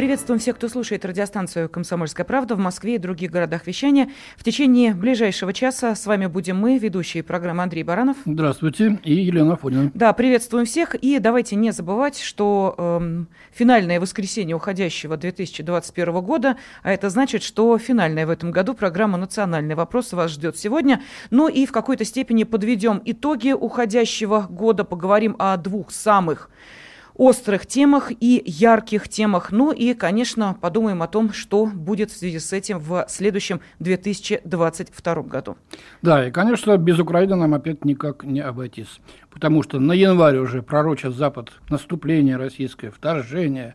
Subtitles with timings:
[0.00, 4.08] Приветствуем всех, кто слушает радиостанцию «Комсомольская правда» в Москве и других городах вещания.
[4.38, 8.16] В течение ближайшего часа с вами будем мы, ведущие программы Андрей Баранов.
[8.24, 8.98] Здравствуйте.
[9.04, 9.90] И Елена Афонина.
[9.92, 10.94] Да, приветствуем всех.
[10.94, 17.76] И давайте не забывать, что эм, финальное воскресенье уходящего 2021 года, а это значит, что
[17.76, 21.02] финальная в этом году программа «Национальный вопрос» вас ждет сегодня.
[21.28, 26.48] Ну и в какой-то степени подведем итоги уходящего года, поговорим о двух самых
[27.20, 29.52] острых темах и ярких темах.
[29.52, 35.14] Ну и, конечно, подумаем о том, что будет в связи с этим в следующем 2022
[35.24, 35.58] году.
[36.00, 39.00] Да, и, конечно, без Украины нам опять никак не обойтись.
[39.28, 43.74] Потому что на январь уже пророчит Запад наступление российское, вторжение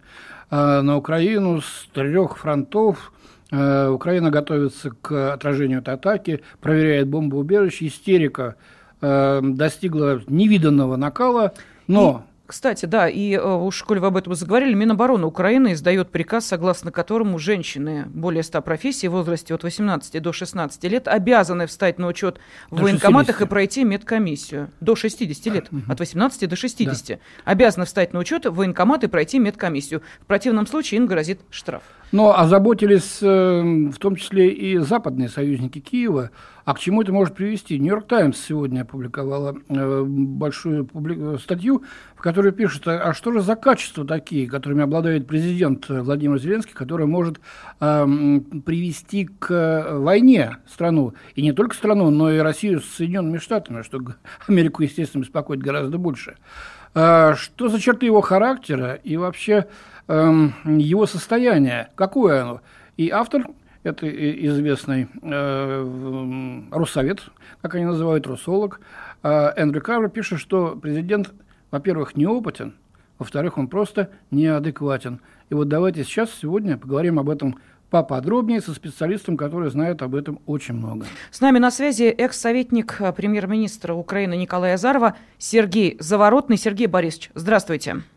[0.50, 3.14] э, на Украину с трех фронтов.
[3.52, 7.86] Э, Украина готовится к отражению этой атаки, проверяет бомбоубежище.
[7.86, 8.56] Истерика
[9.02, 11.54] э, достигла невиданного накала.
[11.86, 12.26] Но...
[12.32, 16.46] И кстати, да, и э, уж, коли вы об этом заговорили, Минобороны Украины издает приказ,
[16.46, 21.98] согласно которому женщины более 100 профессий в возрасте от 18 до 16 лет обязаны встать
[21.98, 23.42] на учет в до военкоматах 60.
[23.42, 24.70] и пройти медкомиссию.
[24.80, 27.08] До 60 лет, от 18 до 60.
[27.08, 27.24] Да.
[27.46, 30.02] Обязаны встать на учет в военкомат и пройти медкомиссию.
[30.22, 31.84] В противном случае им грозит штраф.
[32.12, 36.30] Но озаботились э, в том числе и западные союзники Киева.
[36.66, 37.80] А к чему это может привести?
[37.80, 41.38] Нью-Йорк Таймс сегодня опубликовала э, большую публи...
[41.38, 41.84] статью,
[42.16, 47.06] в которой пишут, а что же за качества такие, которыми обладает президент Владимир Зеленский, который
[47.06, 47.40] может
[47.80, 48.06] э,
[48.66, 54.00] привести к войне страну, и не только страну, но и Россию с Соединенными Штатами, что
[54.48, 56.36] Америку, естественно, беспокоит гораздо больше.
[56.94, 59.68] Что за черты его характера и вообще
[60.08, 62.62] Эм, его состояние, какое оно.
[62.96, 63.48] И автор,
[63.86, 67.24] это известный э, Руссовет,
[67.62, 68.82] как они называют, руссолог,
[69.24, 71.34] э, Эндрю Карвер пишет, что президент,
[71.72, 72.74] во-первых, неопытен,
[73.20, 75.22] во-вторых, он просто неадекватен.
[75.50, 77.60] И вот давайте сейчас, сегодня поговорим об этом
[77.92, 81.06] поподробнее со специалистом, который знает об этом очень много.
[81.32, 86.58] С нами на связи экс-советник э, премьер-министра Украины Николая Азарова Сергей Заворотный.
[86.58, 87.92] Сергей Борисович, здравствуйте.
[87.92, 88.15] Здравствуйте.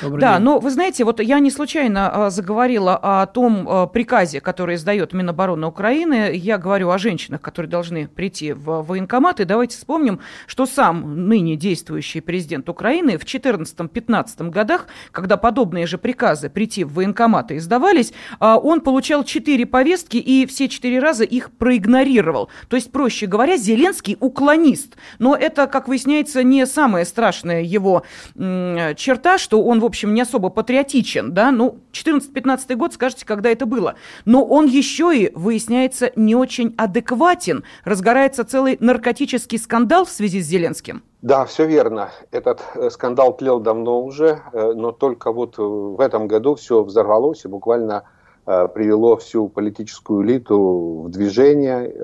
[0.00, 0.44] Добрый да, день.
[0.44, 5.12] но вы знаете, вот я не случайно а, заговорила о том а, приказе, который издает
[5.12, 6.32] Минобороны Украины.
[6.34, 9.40] Я говорю о женщинах, которые должны прийти в военкомат.
[9.40, 15.98] И давайте вспомним, что сам ныне действующий президент Украины в 2014-2015 годах, когда подобные же
[15.98, 21.52] приказы прийти в военкоматы издавались, а, он получал четыре повестки и все четыре раза их
[21.52, 22.48] проигнорировал.
[22.68, 24.96] То есть, проще говоря, Зеленский уклонист.
[25.18, 28.02] Но это, как выясняется, не самое страшное его
[28.34, 33.50] черта черта, что он, в общем, не особо патриотичен, да, ну, 14-15 год, скажете, когда
[33.50, 33.94] это было.
[34.24, 37.64] Но он еще и, выясняется, не очень адекватен.
[37.84, 41.02] Разгорается целый наркотический скандал в связи с Зеленским.
[41.20, 42.08] Да, все верно.
[42.30, 46.82] Этот э, скандал тлел давно уже, э, но только вот э, в этом году все
[46.82, 48.04] взорвалось и буквально
[48.44, 51.94] привело всю политическую элиту в движение.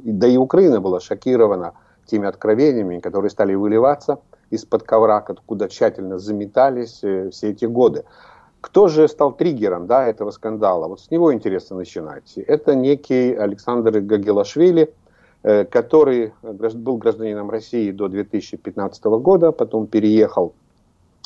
[0.00, 1.74] Да и Украина была шокирована
[2.06, 4.18] теми откровениями, которые стали выливаться–
[4.52, 8.04] из-под ковра, откуда тщательно заметались э, все эти годы.
[8.60, 10.86] Кто же стал триггером да, этого скандала?
[10.86, 12.34] Вот с него интересно начинать.
[12.36, 14.92] Это некий Александр Гагелашвили,
[15.42, 20.52] э, который был гражданином России до 2015 года, потом переехал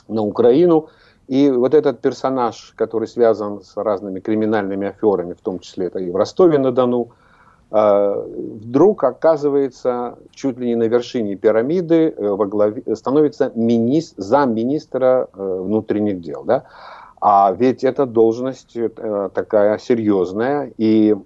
[0.09, 0.89] на Украину.
[1.27, 6.11] И вот этот персонаж, который связан с разными криминальными аферами, в том числе это и
[6.11, 7.09] в Ростове-на-Дону,
[7.71, 15.61] вдруг оказывается чуть ли не на вершине пирамиды э, во главе, становится министр, замминистра э,
[15.63, 16.45] внутренних дел.
[16.45, 16.65] Да?
[17.21, 21.17] А ведь эта должность э, такая серьезная и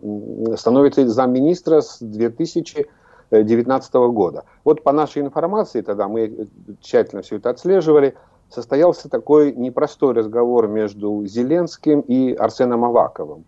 [0.57, 4.45] становится замминистра с 2019 года.
[4.65, 6.49] Вот по нашей информации, тогда мы
[6.81, 8.15] тщательно все это отслеживали,
[8.49, 13.45] состоялся такой непростой разговор между Зеленским и Арсеном Аваковым.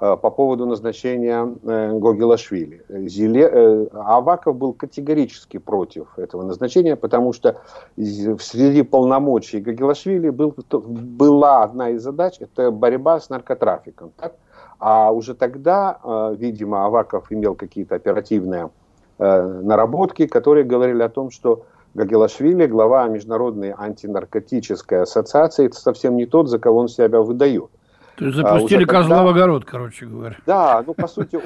[0.00, 2.84] Э, по поводу назначения э, Гогелашвили.
[3.08, 3.50] Зеле...
[3.52, 7.60] Э, Аваков был категорически против этого назначения, потому что
[7.96, 14.12] среди полномочий Гогелашвили был, была одна из задач– это борьба с наркотрафиком.
[14.16, 14.34] Так?
[14.78, 15.98] А уже тогда,
[16.38, 18.70] видимо, Аваков имел какие-то оперативные
[19.18, 21.64] наработки, которые говорили о том, что
[21.94, 27.70] Гагелашвили, глава Международной антинаркотической ассоциации, это совсем не тот, за кого он себя выдает.
[28.18, 29.22] То есть запустили а, козла тогда...
[29.22, 30.36] в огород, короче говоря.
[30.44, 31.36] Да, ну, по сути,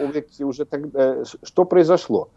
[0.43, 1.25] уже тогда...
[1.43, 2.31] Что произошло?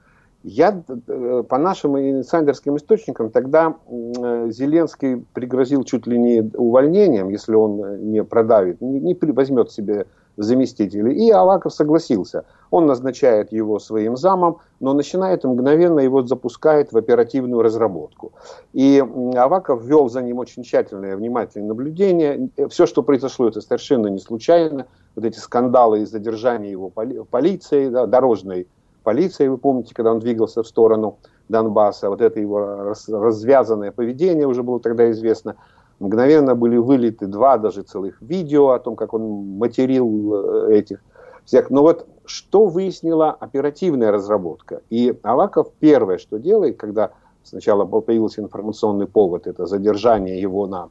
[0.43, 7.55] Я, э, по нашим инсайдерским источникам, тогда э, Зеленский пригрозил чуть ли не увольнением, если
[7.55, 10.05] он не продавит, не, не возьмет себе
[10.37, 11.11] заместителя.
[11.11, 12.45] И Аваков согласился.
[12.71, 18.33] Он назначает его своим замом, но начинает мгновенно его запускает в оперативную разработку.
[18.73, 19.03] И
[19.35, 22.49] Аваков вел за ним очень тщательное, внимательное наблюдение.
[22.69, 24.87] Все, что произошло, это совершенно не случайно.
[25.15, 28.67] Вот эти скандалы и задержания его полицией, да, дорожной
[29.03, 34.63] полицией, вы помните, когда он двигался в сторону Донбасса, вот это его развязанное поведение уже
[34.63, 35.55] было тогда известно.
[35.99, 41.01] Мгновенно были вылиты два даже целых видео о том, как он материл э, этих
[41.45, 41.69] всех.
[41.69, 44.81] Но вот что выяснила оперативная разработка?
[44.89, 47.11] И Аваков первое, что делает, когда
[47.43, 50.89] сначала появился информационный повод, это задержание его на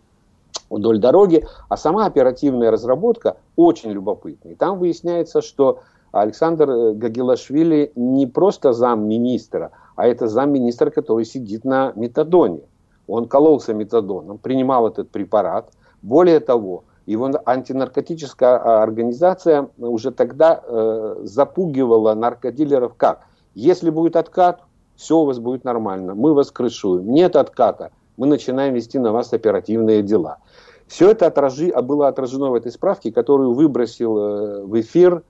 [0.70, 4.52] вдоль дороги, а сама оперативная разработка очень любопытная.
[4.52, 5.80] И там выясняется, что
[6.12, 12.60] Александр э, Гагилашвили не просто замминистра, а это замминистра, который сидит на метадоне.
[13.06, 15.70] Он кололся метадоном, принимал этот препарат.
[16.02, 23.26] Более того, его антинаркотическая а, организация уже тогда э, запугивала наркодилеров как?
[23.54, 24.62] Если будет откат,
[24.96, 27.12] все у вас будет нормально, мы вас крышуем.
[27.12, 30.38] Нет отката, мы начинаем вести на вас оперативные дела.
[30.86, 35.22] Все это отражи, было отражено в этой справке, которую выбросил э, в эфир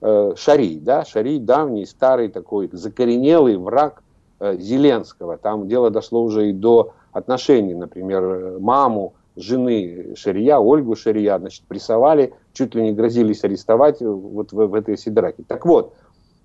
[0.00, 0.80] э, Шарий.
[0.80, 1.04] Да?
[1.04, 4.02] Шарий давний, старый такой, закоренелый враг
[4.40, 5.38] э, Зеленского.
[5.38, 12.34] Там дело дошло уже и до отношений, например, маму жены Шария, Ольгу Шария, значит, прессовали,
[12.52, 15.42] чуть ли не грозились арестовать вот в, в этой сидраке.
[15.46, 15.94] Так вот,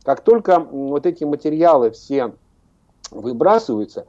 [0.04, 2.34] как только вот эти материалы все
[3.12, 4.06] выбрасываются,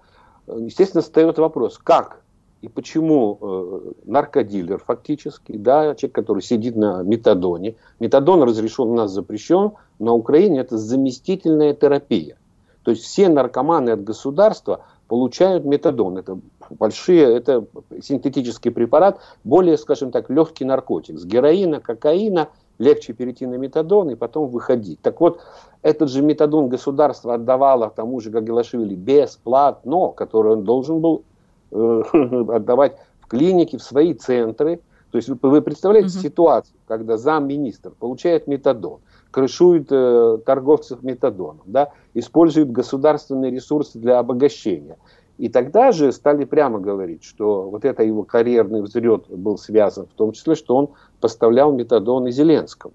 [0.46, 2.22] естественно, встает вопрос, как
[2.60, 9.12] и почему э, наркодилер фактически, да, человек, который сидит на метадоне, метадон разрешен у нас
[9.12, 12.36] запрещен, на Украине это заместительная терапия.
[12.82, 16.18] То есть все наркоманы от государства получают метадон.
[16.18, 16.38] Это
[16.70, 17.66] большие, это
[18.00, 21.18] синтетический препарат, более, скажем так, легкий наркотик.
[21.18, 25.00] С героина, кокаина легче перейти на метадон и потом выходить.
[25.00, 25.40] Так вот,
[25.82, 31.24] этот же метадон государство отдавало тому же Гагилашвили бесплатно, который он должен был
[31.72, 32.02] э,
[32.48, 34.80] отдавать в клиники, в свои центры.
[35.10, 36.22] То есть вы, вы представляете угу.
[36.22, 44.96] ситуацию, когда замминистр получает метадон, крышует э, торговцев метадоном, да, использует государственные ресурсы для обогащения.
[45.38, 50.16] И тогда же стали прямо говорить, что вот это его карьерный взлет был связан в
[50.16, 50.88] том числе, что он
[51.20, 52.94] поставлял метадон и Зеленскому.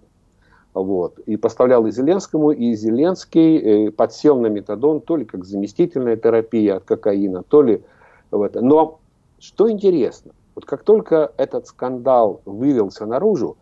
[0.74, 1.20] Вот.
[1.20, 6.78] И поставлял и Зеленскому, и Зеленский э, подсел на метадон то ли как заместительная терапия
[6.78, 7.82] от кокаина, то ли
[8.32, 8.60] в это.
[8.62, 9.00] Но
[9.40, 13.58] что интересно, вот как только этот скандал вывелся наружу,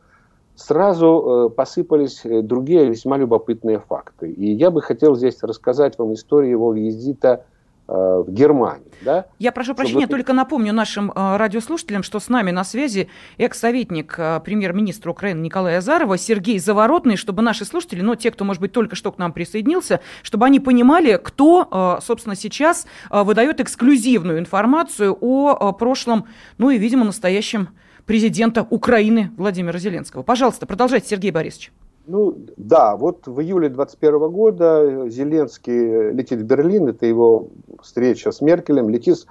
[0.62, 4.30] сразу э, посыпались э, другие весьма любопытные факты.
[4.30, 7.46] И я бы хотел здесь рассказать вам историю его визита
[7.88, 8.92] э, в Германии.
[9.02, 9.26] Да?
[9.40, 10.18] Я прошу прощения, Чтобы...
[10.18, 16.60] только напомню нашим радиослушателям, что с нами на связи экс-советник премьер-министра Украины Николая Азарова Сергей
[16.60, 20.46] Заворотный, чтобы наши слушатели, ну, те, кто, может быть, только что к нам присоединился, чтобы
[20.46, 26.26] они понимали, кто, собственно, сейчас выдает эксклюзивную информацию о прошлом,
[26.60, 27.70] ну и, видимо, настоящем
[28.06, 30.24] президента Украины Владимира Зеленского.
[30.24, 31.72] Пожалуйста, продолжайте, Сергей Борисович.
[32.08, 37.50] Ну да, вот в июле 2021 года Зеленский летит в Берлин, это его
[37.82, 39.28] встреча с Меркелем, летит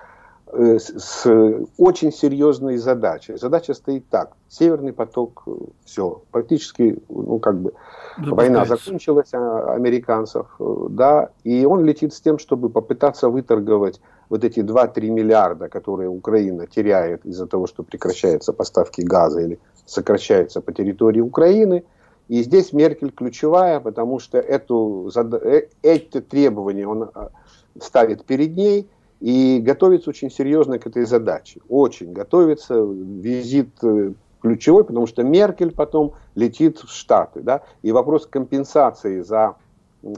[0.52, 3.36] с, э, с очень серьезной задачей.
[3.36, 5.44] Задача стоит так, Северный поток,
[5.84, 7.72] все, практически, ну как бы,
[8.18, 14.60] война закончилась а, американцев, да, и он летит с тем, чтобы попытаться выторговать вот эти
[14.60, 21.20] 2-3 миллиарда, которые Украина теряет из-за того, что прекращаются поставки газа или сокращаются по территории
[21.20, 21.84] Украины.
[22.28, 27.30] И здесь Меркель ключевая, потому что эту, э, эти требования он а,
[27.80, 28.88] ставит перед ней
[29.20, 31.60] и готовится очень серьезно к этой задаче.
[31.68, 32.74] Очень готовится.
[32.74, 37.40] Визит э, ключевой, потому что Меркель потом летит в Штаты.
[37.40, 37.62] Да?
[37.82, 39.56] И вопрос компенсации за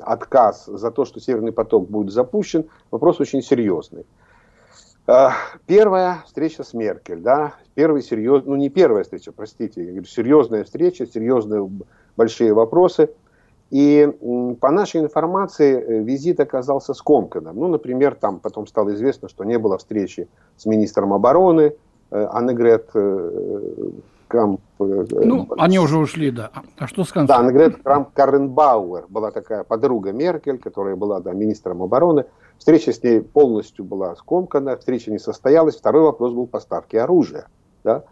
[0.02, 4.06] отказ за то, что Северный поток будет запущен, вопрос очень серьезный.
[5.06, 5.32] А,
[5.66, 11.68] первая встреча с Меркель, да, первый серьезный, ну не первая встреча, простите, серьезная встреча, серьезные
[12.16, 13.10] большие вопросы.
[13.72, 14.06] И
[14.60, 17.56] по нашей информации э, визит оказался скомканным.
[17.56, 21.74] Ну, например, там потом стало известно, что не было встречи с министром обороны,
[22.10, 23.60] э, Аннегрет э,
[24.28, 24.60] Крамп...
[24.78, 26.50] Э, ну, они уже ушли, да.
[26.76, 27.34] А что с концом?
[27.34, 32.26] Да, Ангрет Крамп Карренбауэр была такая подруга Меркель, которая была да, министром обороны.
[32.58, 35.76] Встреча с ней полностью была скомкана, встреча не состоялась.
[35.76, 37.46] Второй вопрос был поставки оружия.
[37.84, 38.04] Да?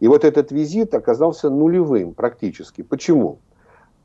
[0.00, 2.82] И вот этот визит оказался нулевым практически.
[2.82, 3.38] Почему?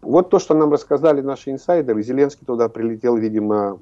[0.02, 3.80] Вот то, что нам рассказали наши инсайдеры, Зеленский туда прилетел, видимо,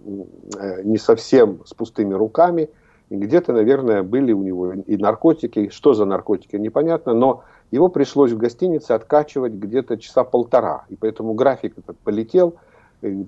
[0.58, 2.70] э, не совсем с пустыми руками,
[3.10, 8.32] и где-то, наверное, были у него и наркотики, что за наркотики, непонятно, но его пришлось
[8.32, 12.56] в гостинице откачивать где-то часа полтора, и поэтому график этот полетел,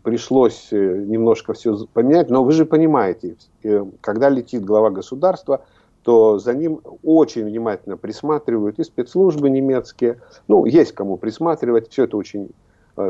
[0.04, 5.62] пришлось э, немножко все поменять, но вы же понимаете, э, когда летит глава государства,
[6.04, 12.18] то за ним очень внимательно присматривают и спецслужбы немецкие, ну, есть кому присматривать, все это
[12.18, 12.50] очень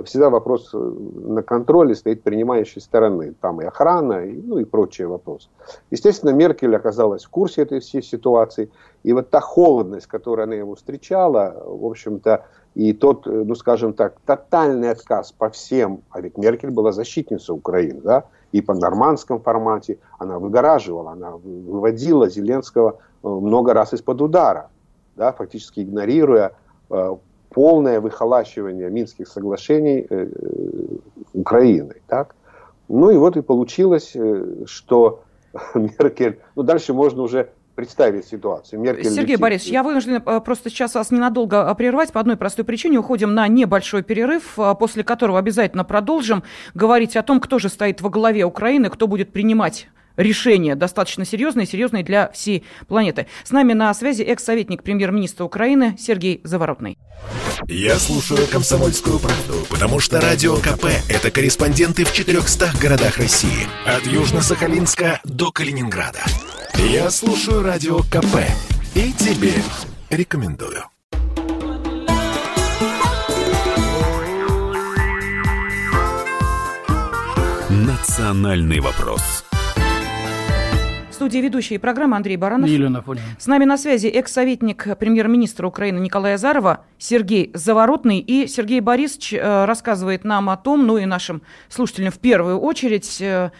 [0.03, 3.33] всегда вопрос э, на контроле стоит принимающей стороны.
[3.41, 5.49] Там и охрана, и, ну и прочие вопросы.
[5.89, 8.69] Естественно, Меркель оказалась в курсе этой всей ситуации.
[9.03, 13.93] И вот та холодность, которую она ему встречала, в общем-то, и тот, э, ну скажем
[13.93, 19.41] так, тотальный отказ по всем, а ведь Меркель была защитницей Украины, да, и по нормандском
[19.41, 24.69] формате она выгораживала, она выводила Зеленского много раз из-под удара,
[25.15, 26.53] да, фактически игнорируя
[27.49, 30.97] полное выхолащивание Минских соглашений э, э,
[31.33, 32.01] Украиной.
[32.07, 32.35] Так?
[32.87, 35.23] Ну и вот и получилось, э, что
[35.73, 38.79] Меркель, ну дальше можно уже представить ситуацию.
[38.81, 39.39] Меркель Сергей летит.
[39.39, 42.99] Борисович, я вынужден просто сейчас вас ненадолго прервать по одной простой причине.
[42.99, 48.09] Уходим на небольшой перерыв, после которого обязательно продолжим говорить о том, кто же стоит во
[48.09, 49.87] главе Украины, кто будет принимать
[50.17, 53.27] решение достаточно серьезное серьезное для всей планеты.
[53.43, 56.97] С нами на связи экс-советник премьер-министра Украины Сергей Заворотный.
[57.67, 63.67] Я слушаю «Комсомольскую правду», потому что «Радио КП»— это корреспонденты в 400 городах России.
[63.85, 66.19] От Южно-Сахалинска до Калининграда.
[66.75, 68.37] Я слушаю «Радио КП»
[68.95, 69.53] и тебе
[70.09, 70.83] рекомендую.
[77.69, 79.43] «Национальный вопрос»
[81.19, 82.69] студии ведущие программы Андрей Баранов.
[82.69, 83.03] Елена
[83.37, 88.19] С нами на связи экс-советник премьер-министра Украины Николая Азарова, Сергей Заворотный.
[88.19, 93.17] И Сергей Борисович э, рассказывает нам о том, ну и нашим слушателям в первую очередь,
[93.19, 93.51] э,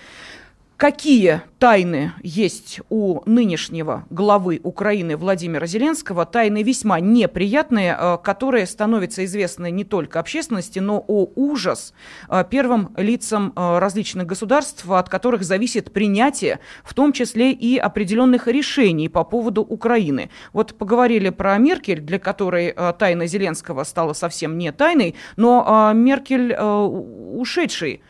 [0.79, 9.25] какие тайны есть у нынешнего главы Украины Владимира Зеленского, тайны весьма неприятные, э, которые становятся
[9.25, 11.93] известны не только общественности, но о ужас
[12.29, 18.47] э, первым лицам э, различных государств, от которых зависит принятие, в том числе и определенных
[18.47, 20.29] решений по поводу Украины.
[20.53, 28.01] Вот поговорили про Меркель, для которой тайна Зеленского стала совсем не тайной, но Меркель ушедший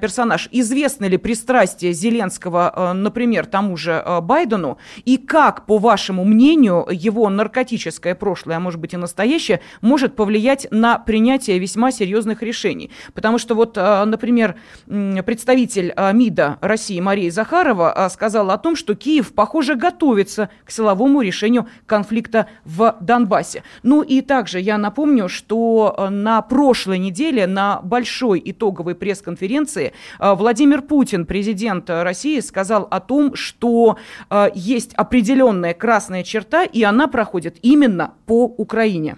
[0.00, 0.48] персонаж.
[0.52, 6.86] Известно ли пристрастие Зеленского Э, например, тому же э, Байдену, и как, по вашему мнению,
[6.90, 12.90] его наркотическое прошлое, а может быть и настоящее, может повлиять на принятие весьма серьезных решений.
[13.14, 14.56] Потому что вот, э, например,
[14.86, 21.68] представитель МИДа России Мария Захарова сказала о том, что Киев, похоже, готовится к силовому решению
[21.86, 23.62] конфликта в Донбассе.
[23.82, 31.26] Ну и также я напомню, что на прошлой неделе на большой итоговой пресс-конференции Владимир Путин,
[31.26, 33.98] президент России, сказал, о том, что
[34.30, 39.16] э, есть определенная красная черта, и она проходит именно по Украине.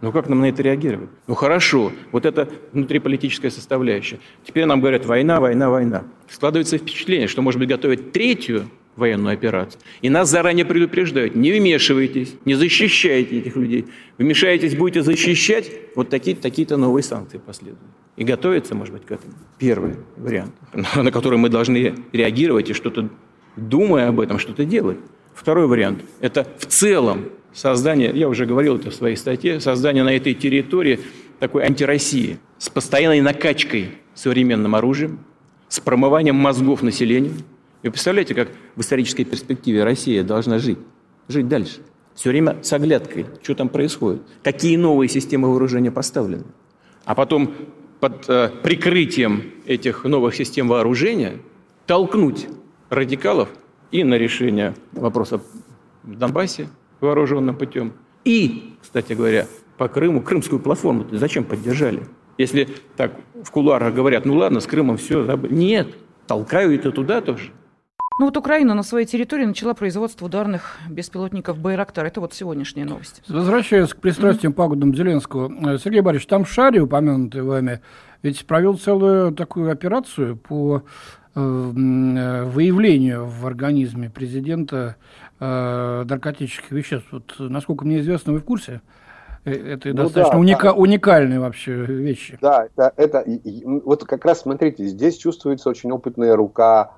[0.00, 1.10] Ну как нам на это реагировать?
[1.28, 4.18] Ну хорошо, вот это внутриполитическая составляющая.
[4.44, 6.04] Теперь нам говорят война, война, война.
[6.28, 9.80] Складывается впечатление, что, может быть, готовят третью военную операцию.
[10.00, 13.86] И нас заранее предупреждают, не вмешивайтесь, не защищайте этих людей.
[14.18, 17.78] Вмешаетесь, будете защищать, вот такие-то такие новые санкции последуют.
[18.16, 19.32] И готовиться, может быть, к этому.
[19.58, 23.08] Первый вариант, на который мы должны реагировать и что-то,
[23.56, 24.98] думая об этом, что-то делать.
[25.34, 30.14] Второй вариант– это в целом создание, я уже говорил это в своей статье, создание на
[30.14, 31.00] этой территории
[31.38, 35.20] такой антироссии с постоянной накачкой современным оружием,
[35.68, 37.32] с промыванием мозгов населения.
[37.82, 40.78] Вы представляете, как в исторической перспективе Россия должна жить?
[41.28, 41.80] Жить дальше.
[42.14, 46.44] Все время с оглядкой, что там происходит, какие новые системы вооружения поставлены.
[47.04, 47.54] А потом
[48.02, 51.34] под э, прикрытием этих новых систем вооружения
[51.86, 52.48] толкнуть
[52.90, 53.48] радикалов
[53.92, 55.40] и на решение вопроса
[56.02, 56.66] в Донбассе
[56.98, 57.92] вооруженным путем.
[58.24, 59.46] И, кстати говоря,
[59.78, 62.02] по Крыму, крымскую платформу зачем поддержали?
[62.38, 65.54] Если так в кулуарах говорят, ну ладно, с Крымом все, забыли.
[65.54, 65.94] Нет,
[66.26, 67.52] толкают это туда тоже.
[68.18, 72.04] Ну вот Украина на своей территории начала производство ударных беспилотников «Байрактар».
[72.06, 73.22] Это вот сегодняшняя новость.
[73.28, 74.56] Возвращаясь к пристрастиям mm-hmm.
[74.56, 77.80] пагубным Зеленского, э, Сергей Борисович, там Шари, упомянутый вами,
[78.22, 80.82] ведь провел целую такую операцию по
[81.34, 84.96] э, э, выявлению в организме президента
[85.40, 87.08] э, наркотических веществ.
[87.12, 88.82] Вот, насколько мне известно, вы в курсе?
[89.44, 90.72] Э, это ну, достаточно да, уника- да.
[90.74, 92.38] уникальные вообще вещи.
[92.40, 93.24] Да, это, это
[93.84, 96.92] вот как раз смотрите, здесь чувствуется очень опытная рука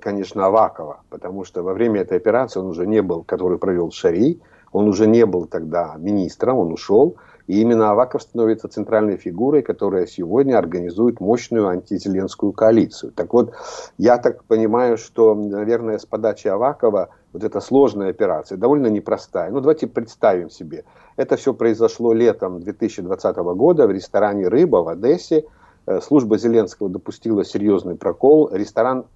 [0.00, 4.40] конечно, Авакова, потому что во время этой операции он уже не был, который провел Шари,
[4.72, 7.16] Он уже не был тогда министром, он ушел.
[7.48, 13.12] И именно Аваков становится центральной фигурой, которая сегодня организует мощную антизеленскую коалицию.
[13.12, 13.52] Так вот,
[13.98, 19.50] я так понимаю, что, наверное, с подачи Авакова вот эта сложная операция, довольно непростая.
[19.50, 20.84] Ну, давайте представим себе.
[21.16, 25.44] Это все произошло летом 2020 года в ресторане «Рыба» в Одессе.
[25.86, 28.50] Э, служба Зеленского допустила серьезный прокол.
[28.52, 29.06] Ресторан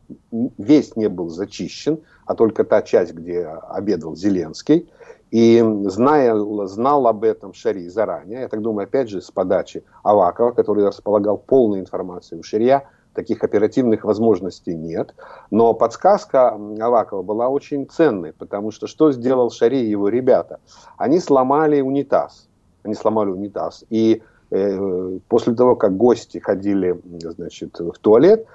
[0.58, 4.90] весь не был зачищен, а только та часть, где обедал Зеленский.
[5.30, 10.52] И зная, знал об этом Шари заранее, я так думаю, опять же, с подачи Авакова,
[10.52, 15.14] который располагал полной информацией у Шария, таких оперативных возможностей нет.
[15.50, 20.60] Но подсказка Авакова была очень ценной, потому что что сделал Шари и его ребята?
[20.96, 22.48] Они сломали унитаз.
[22.84, 23.84] Они сломали унитаз.
[23.90, 27.00] И после того, как гости ходили
[27.36, 28.46] значит, в туалет,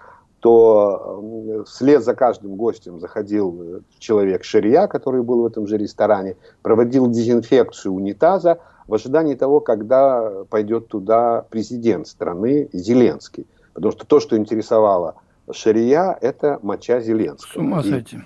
[0.42, 6.36] то вслед за каждым гостем заходил э, человек Ширия, который был в этом же ресторане,
[6.64, 8.58] проводил дезинфекцию унитаза
[8.88, 13.46] в ожидании того, когда пойдет туда президент страны Зеленский.
[13.74, 15.16] Потому что то, что интересовало
[15.52, 17.54] Ширия, это моча Зеленского.
[17.54, 18.18] С ума сойти.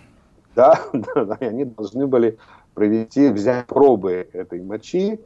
[0.56, 2.38] Да, да, да, и они должны были
[2.74, 5.18] провести, взять пробы этой мочи, э,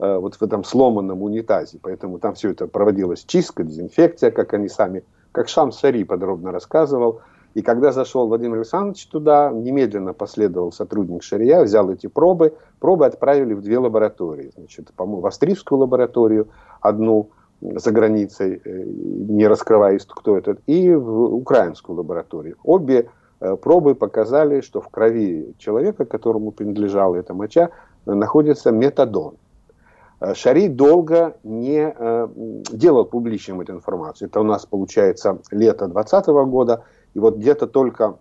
[0.00, 1.78] вот в этом сломанном унитазе.
[1.82, 7.20] Поэтому там все это проводилось чистка, дезинфекция, как они сами как Шам Шари подробно рассказывал.
[7.54, 12.54] И когда зашел Владимир Александрович туда, немедленно последовал сотрудник Шария, взял эти пробы.
[12.78, 14.52] Пробы отправили в две лаборатории.
[14.56, 16.48] Значит, по-моему, в австрийскую лабораторию,
[16.80, 17.30] одну
[17.60, 22.56] за границей, э, не раскрывая, кто это, и в украинскую лабораторию.
[22.62, 27.70] Обе э, пробы показали, что в крови человека, которому принадлежала эта моча,
[28.06, 29.34] находится метадон.
[30.20, 32.28] Э, Шари долго не э,
[32.72, 34.28] делал публичным эту информацию.
[34.28, 36.84] Это у нас получается лето 2020 года.
[37.14, 38.18] И вот где-то только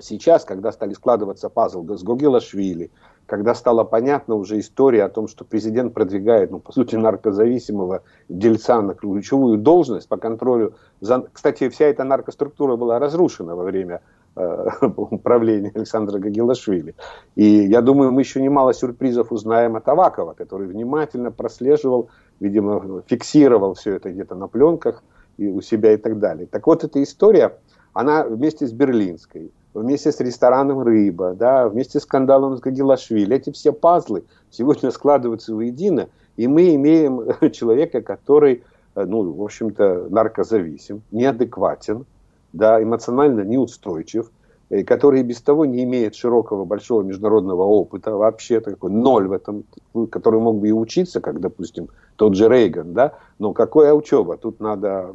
[0.00, 2.90] сейчас, когда стали складываться пазлы с Гогилашвили,
[3.26, 8.82] когда стала понятна уже история о том, что президент продвигает, ну, по сути, наркозависимого дельца
[8.82, 10.74] на ключевую должность по контролю.
[11.00, 11.24] За...
[11.32, 14.00] Кстати, вся эта наркоструктура была разрушена во время
[14.36, 14.68] Э,
[15.24, 16.94] правления Александра Гагилашвили.
[17.34, 23.74] И я думаю, мы еще немало сюрпризов узнаем от Авакова, который внимательно прослеживал, видимо, фиксировал
[23.74, 25.02] все это где-то на пленках
[25.36, 26.46] и у себя и так далее.
[26.46, 27.58] Так вот, эта история,
[27.92, 33.50] она вместе с Берлинской, вместе с рестораном «Рыба», да, вместе с скандалом с Гагилашвили, эти
[33.50, 38.62] все пазлы сегодня складываются воедино, и мы имеем человека, который,
[38.94, 42.04] э, ну, в общем-то, наркозависим, неадекватен,
[42.52, 44.30] да, эмоционально неустойчив,
[44.70, 49.64] э, который без того не имеет широкого, большого международного опыта, вообще такой ноль в этом,
[50.10, 54.36] который мог бы и учиться, как, допустим, тот же Рейган, да, но какая учеба?
[54.36, 55.12] Тут надо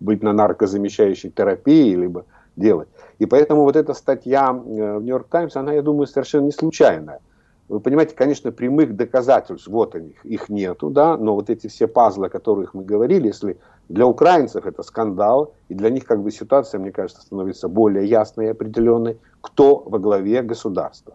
[0.00, 2.24] быть на наркозамещающей терапии, либо
[2.58, 2.88] делать.
[3.18, 7.20] И поэтому вот эта статья э, в Нью-Йорк Таймс, она, я думаю, совершенно не случайная.
[7.68, 12.26] Вы понимаете, конечно, прямых доказательств, вот они, их нету, да, но вот эти все пазлы,
[12.26, 13.58] о которых мы говорили, если
[13.90, 18.46] для украинцев это скандал, и для них как бы ситуация, мне кажется, становится более ясной
[18.46, 21.14] и определенной, кто во главе государства.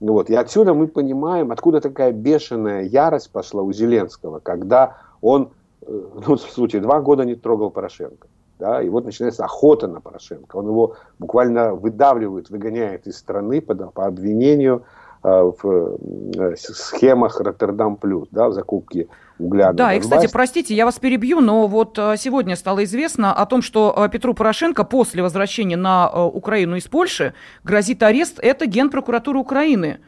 [0.00, 0.28] Вот.
[0.28, 5.50] И отсюда мы понимаем, откуда такая бешеная ярость пошла у Зеленского, когда он,
[5.82, 8.26] э, ну, в случае, два года не трогал Порошенко.
[8.58, 10.56] Да, и вот начинается охота на Порошенко.
[10.56, 14.84] Он его буквально выдавливает, выгоняет из страны по, по обвинению
[15.26, 15.98] Э, в
[16.38, 19.08] э, схемах Роттердам Плюс, да, в закупке
[19.40, 19.72] угля.
[19.72, 23.60] Да, и, кстати, простите, я вас перебью, но вот э, сегодня стало известно о том,
[23.60, 28.38] что Петру Порошенко после возвращения на Украину из Польши грозит арест.
[28.40, 29.98] Это Генпрокуратура Украины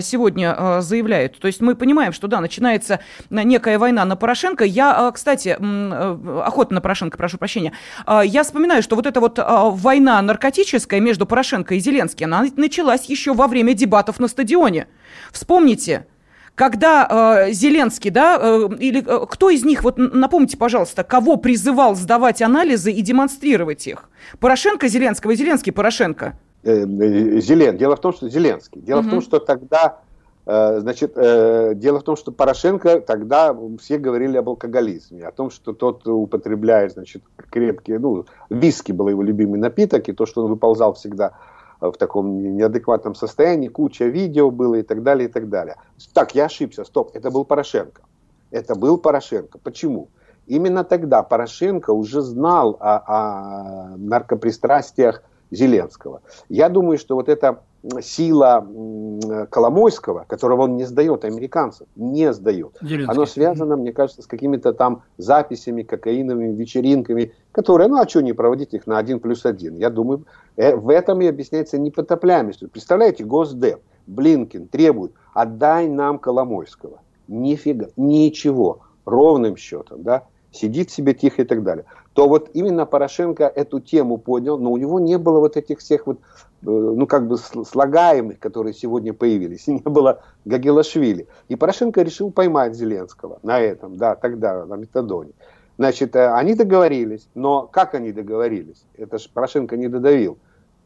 [0.00, 1.38] сегодня заявляет.
[1.38, 4.64] То есть мы понимаем, что да, начинается некая война на Порошенко.
[4.64, 5.56] Я, кстати,
[6.46, 7.72] охота на Порошенко, прошу прощения.
[8.06, 13.34] Я вспоминаю, что вот эта вот война наркотическая между Порошенко и Зеленским, она началась еще
[13.34, 14.86] во время дебатов на стадионе.
[15.32, 16.06] Вспомните,
[16.54, 21.94] когда э, Зеленский, да, э, или э, кто из них, вот напомните, пожалуйста, кого призывал
[21.94, 24.10] сдавать анализы и демонстрировать их?
[24.40, 26.38] Порошенко Зеленского, Зеленский Порошенко?
[26.62, 27.76] Э, э, Зелен.
[27.76, 28.80] Дело в том, что Зеленский.
[28.80, 29.08] Дело угу.
[29.08, 30.00] в том, что тогда,
[30.46, 35.72] э, значит, дело в том, что Порошенко тогда все говорили об алкоголизме, о том, что
[35.72, 40.94] тот употребляет, значит, крепкие, ну, виски был его любимый напиток, и то, что он выползал
[40.94, 41.32] всегда
[41.80, 45.76] в таком неадекватном состоянии, куча видео было и так далее, и так далее.
[46.12, 48.02] Так, я ошибся, стоп, это был Порошенко.
[48.50, 49.58] Это был Порошенко.
[49.62, 50.08] Почему?
[50.46, 56.22] Именно тогда Порошенко уже знал о, о наркопристрастиях Зеленского.
[56.48, 57.60] Я думаю, что вот эта
[58.02, 58.66] сила
[59.50, 62.76] Коломойского, которого он не сдает американцев, не сдает.
[62.82, 63.12] Зеленский.
[63.12, 68.32] Оно связано, мне кажется, с какими-то там записями, кокаиновыми вечеринками, которые, ну а что не
[68.32, 69.76] проводить их на один плюс один?
[69.76, 72.70] Я думаю, э, в этом и объясняется непотопляемость.
[72.70, 77.00] Представляете, Госдеп, Блинкин требует, отдай нам Коломойского.
[77.28, 81.84] Нифига, ничего, ровным счетом, да, сидит себе тихо и так далее.
[82.14, 86.06] То вот именно Порошенко эту тему поднял, но у него не было вот этих всех
[86.06, 91.28] вот, э, ну как бы слагаемых, которые сегодня появились, и не было Гагелашвили.
[91.48, 95.32] И Порошенко решил поймать Зеленского на этом, да, тогда, на метадоне.
[95.78, 98.84] Значит, э, они договорились, но как они договорились?
[98.98, 100.36] Это же Порошенко не додавил.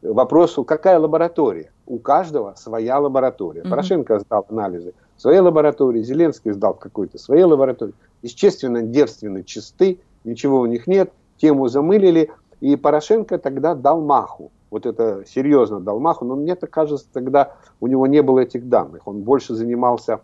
[0.03, 1.71] Вопросу, какая лаборатория?
[1.87, 3.61] У каждого своя лаборатория.
[3.61, 3.69] Mm-hmm.
[3.69, 7.95] Порошенко сдал анализы в своей лаборатории, Зеленский сдал в какой-то своей лаборатории.
[8.21, 14.51] Естественно, девственны, чисты, ничего у них нет, тему замылили, и Порошенко тогда дал маху.
[14.71, 18.67] Вот это серьезно дал маху, но мне так кажется, тогда у него не было этих
[18.67, 19.07] данных.
[19.07, 20.21] Он больше занимался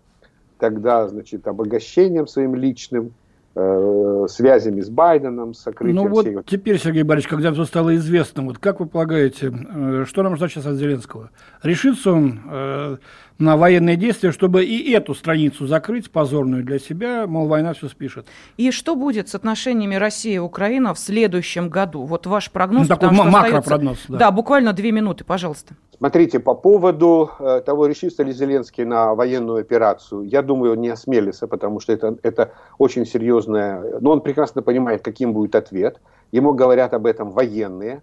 [0.58, 3.14] тогда, значит, обогащением своим личным,
[3.56, 6.38] э, связями с Байденом, сокрытием Ну вот всей...
[6.46, 10.52] теперь, Сергей Борисович, когда все стало известно, вот как вы полагаете, э, что нам ждать
[10.52, 11.32] сейчас от Зеленского?
[11.64, 12.98] Решится он э,
[13.42, 18.28] на военные действия, чтобы и эту страницу закрыть, позорную для себя, мол, война все спишет?
[18.58, 22.04] И что будет с отношениями России и Украины в следующем году?
[22.04, 22.88] Вот ваш прогноз.
[22.88, 23.98] Ну, такой макропрогноз.
[24.08, 24.18] Да.
[24.18, 25.76] да, буквально две минуты, пожалуйста.
[25.98, 30.90] Смотрите, по поводу э, того, решится ли Зеленский на военную операцию, я думаю, он не
[30.90, 34.00] осмелится, потому что это, это очень серьезное...
[34.00, 36.02] Но он прекрасно понимает, каким будет ответ.
[36.32, 38.02] Ему говорят об этом военные,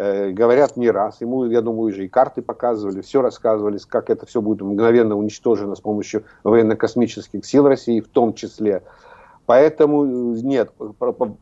[0.00, 1.20] говорят не раз.
[1.20, 5.74] Ему, я думаю, уже и карты показывали, все рассказывали, как это все будет мгновенно уничтожено
[5.74, 8.82] с помощью военно-космических сил России, в том числе.
[9.50, 10.70] Поэтому э, нет,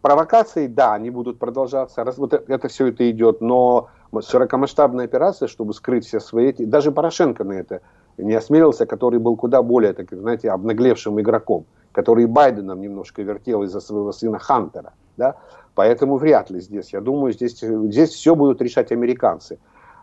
[0.01, 5.75] провокации, да, они будут продолжаться, раз, вот это все это идет, но широкомасштабная операция, чтобы
[5.75, 6.55] скрыть все свои...
[6.55, 7.83] Даже Порошенко на это
[8.17, 13.81] не осмелился, который был куда более, так, знаете, обнаглевшим игроком, который Байденом немножко вертел из-за
[13.81, 14.95] своего сына Хантера.
[15.19, 15.35] Да?
[15.75, 16.95] Поэтому вряд ли здесь.
[16.95, 19.59] Я думаю, здесь, здесь все будут решать американцы.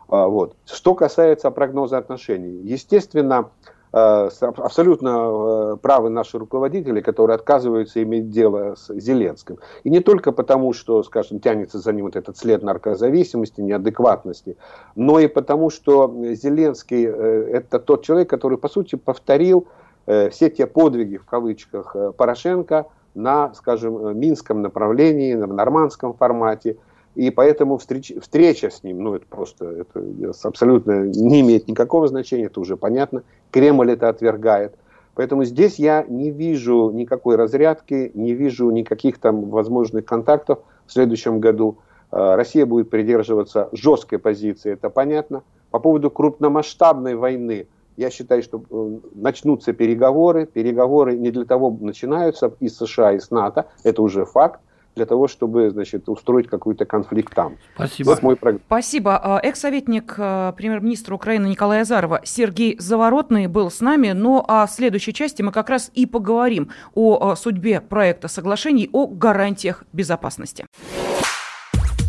[0.08, 0.56] А, вот.
[0.65, 2.62] Что касается прогноза отношений.
[2.63, 3.49] Естественно,
[3.97, 9.60] Э, абсолютно э, правы наши руководители, которые отказываются иметь дело с Зеленским.
[9.86, 14.58] И не только потому, что, скажем, тянется за ним вот этот след наркозависимости, неадекватности,
[14.95, 19.67] но и потому, что Зеленский э, это тот человек, который, по сути, повторил
[20.06, 26.78] все те подвиги, в кавычках, Порошенко на, скажем, минском направлении, в нормандском формате,
[27.15, 30.04] и поэтому встреч, встреча с ним, ну это просто это
[30.43, 33.23] абсолютно не имеет никакого значения, это уже понятно.
[33.51, 34.75] Кремль это отвергает.
[35.15, 41.39] Поэтому здесь я не вижу никакой разрядки, не вижу никаких там возможных контактов в следующем
[41.39, 41.78] году.
[42.12, 45.43] Э, Россия будет придерживаться жесткой позиции, это понятно.
[45.71, 50.45] По поводу крупномасштабной войны, я считаю, что э, начнутся переговоры.
[50.45, 54.60] Переговоры не для того начинаются и с США, и с НАТО, это уже факт
[54.95, 57.58] для того, чтобы, значит, устроить какой-то конфликт там.
[57.75, 58.10] Спасибо.
[58.10, 58.62] Вот мой прогноз.
[58.65, 59.19] Спасибо.
[59.21, 64.65] А, экс-советник а, премьер-министра Украины Николая Азарова Сергей Заворотный был с нами, но ну, а
[64.65, 69.84] в следующей части мы как раз и поговорим о а, судьбе проекта соглашений о гарантиях
[69.93, 70.65] безопасности.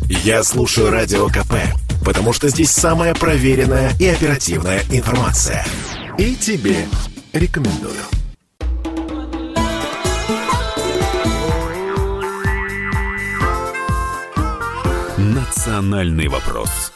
[0.08, 1.54] Я слушаю Радио КП,
[2.06, 5.66] потому что здесь самая проверенная и оперативная информация.
[6.18, 6.86] И тебе
[7.32, 8.00] рекомендую.
[15.18, 16.95] «Национальный вопрос»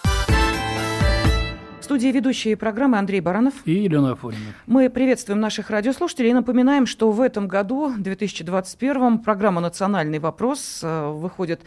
[1.91, 4.55] студии ведущие программы Андрей Баранов и Елена Афонина.
[4.69, 11.11] Мы приветствуем наших радиослушателей и напоминаем, что в этом году, 2021, программа «Национальный вопрос» э,
[11.11, 11.63] выходит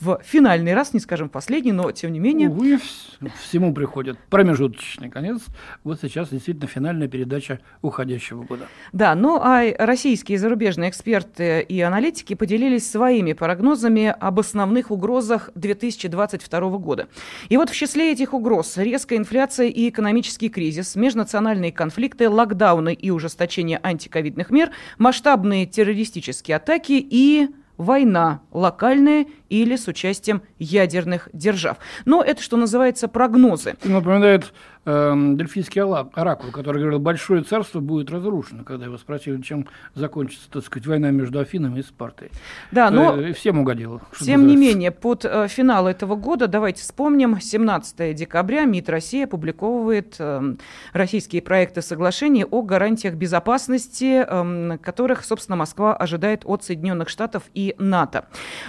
[0.00, 2.48] в финальный раз, не скажем последний, но тем не менее.
[2.48, 2.80] Увы,
[3.40, 5.42] всему приходит промежуточный конец.
[5.84, 8.66] Вот сейчас действительно финальная передача уходящего года.
[8.92, 15.50] Да, ну а российские и зарубежные эксперты и аналитики поделились своими прогнозами об основных угрозах
[15.54, 17.06] 2022 года.
[17.48, 23.10] И вот в числе этих угроз резкая инфляция и экономический кризис, межнациональные конфликты, локдауны и
[23.10, 31.78] ужесточение антиковидных мер, масштабные террористические атаки и война локальная или с участием ядерных держав.
[32.04, 33.76] Но это, что называется, прогнозы.
[33.84, 34.52] Напоминает
[34.84, 40.64] э, Дельфийский оракул, который говорил, большое царство будет разрушено, когда его спросили, чем закончится, так
[40.64, 42.30] сказать, война между Афинами и Спартой.
[42.72, 43.16] Да, но...
[43.16, 44.02] Э, всем угодило.
[44.20, 50.16] Тем не менее, под э, финал этого года, давайте вспомним, 17 декабря МИД России опубликовывает
[50.18, 50.54] э,
[50.92, 57.74] российские проекты соглашений о гарантиях безопасности, э, которых, собственно, Москва ожидает от Соединенных Штатов и
[57.78, 58.26] НАТО.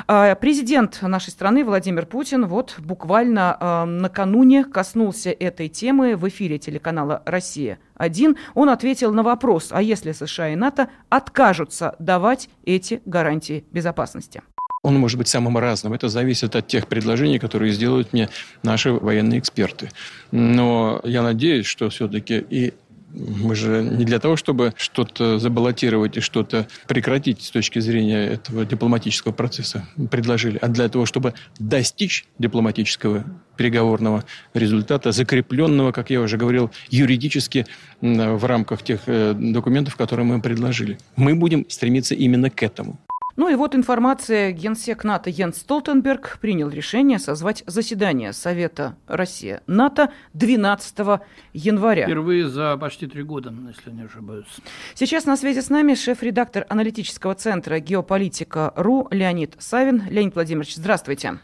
[0.08, 6.28] Э, президент Президент нашей страны Владимир Путин вот буквально э, накануне коснулся этой темы в
[6.28, 8.38] эфире телеканала «Россия-1».
[8.56, 14.42] Он ответил на вопрос, а если США и НАТО откажутся давать эти гарантии безопасности?
[14.82, 15.94] Он может быть самым разным.
[15.94, 18.30] Это зависит от тех предложений, которые сделают мне
[18.64, 19.90] наши военные эксперты.
[20.32, 22.74] Но я надеюсь, что все-таки и
[23.14, 28.66] Мы же не для того, чтобы что-то забаллотировать и что-то прекратить с точки зрения этого
[28.66, 33.26] дипломатического процесса предложили, а для того, чтобы достичь дипломатического
[33.58, 37.66] переговорного результата, закрепленного, как я уже говорил, юридически
[38.02, 40.98] в рамках тех э, документов, которые мы предложили.
[41.18, 43.00] Мы будем стремиться именно к этому.
[43.40, 44.52] Ну и вот информация.
[44.52, 51.22] Генсек НАТО Йенс Столтенберг принял решение созвать заседание Совета Россия-НАТО 12
[51.54, 52.04] января.
[52.04, 54.46] Впервые за почти три года, если не ошибаюсь.
[54.94, 60.04] Сейчас на связи с нами шеф-редактор аналитического центра «Геополитика.ру» Леонид Савин.
[60.10, 61.40] Леонид Владимирович, здравствуйте.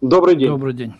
[0.00, 0.48] Добрый день.
[0.48, 0.94] Добрый день.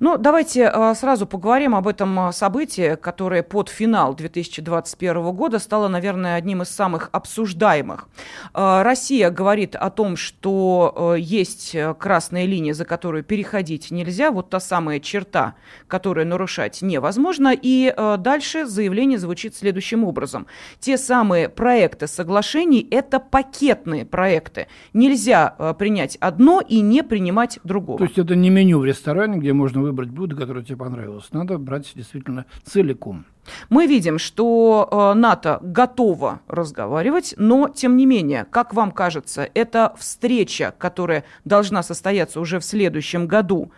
[0.00, 5.88] Ну, давайте э, сразу поговорим об этом э, событии, которое под финал 2021 года стало,
[5.88, 8.06] наверное, одним из самых обсуждаемых.
[8.54, 14.60] Э, Россия говорит о том, что есть красная линия, за которую переходить нельзя, вот та
[14.60, 15.54] самая черта,
[15.88, 17.52] которую нарушать невозможно.
[17.60, 20.46] И дальше заявление звучит следующим образом.
[20.78, 24.68] Те самые проекты соглашений– это пакетные проекты.
[24.92, 27.98] Нельзя принять одно и не принимать другого.
[27.98, 31.28] То есть это не меню в ресторане, где можно выбрать блюдо, которое тебе понравилось.
[31.32, 33.24] Надо брать действительно целиком.
[33.70, 39.94] Мы видим, что э, НАТО готово разговаривать, но, тем не менее, как вам кажется, эта
[39.98, 43.72] встреча, которая должна состояться уже в следующем году,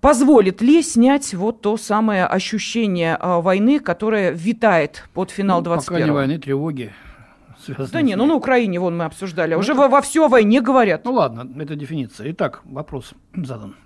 [0.00, 5.94] позволит ли снять вот то самое ощущение э, войны, которое витает под финал ну, 21
[5.94, 6.92] Пока не войны, тревоги.
[7.92, 9.82] Да не, ну на Украине вон мы обсуждали, ну, уже это...
[9.82, 11.04] во, во все о войне говорят.
[11.04, 12.32] Ну ладно, это дефиниция.
[12.32, 13.76] Итак, вопрос задан.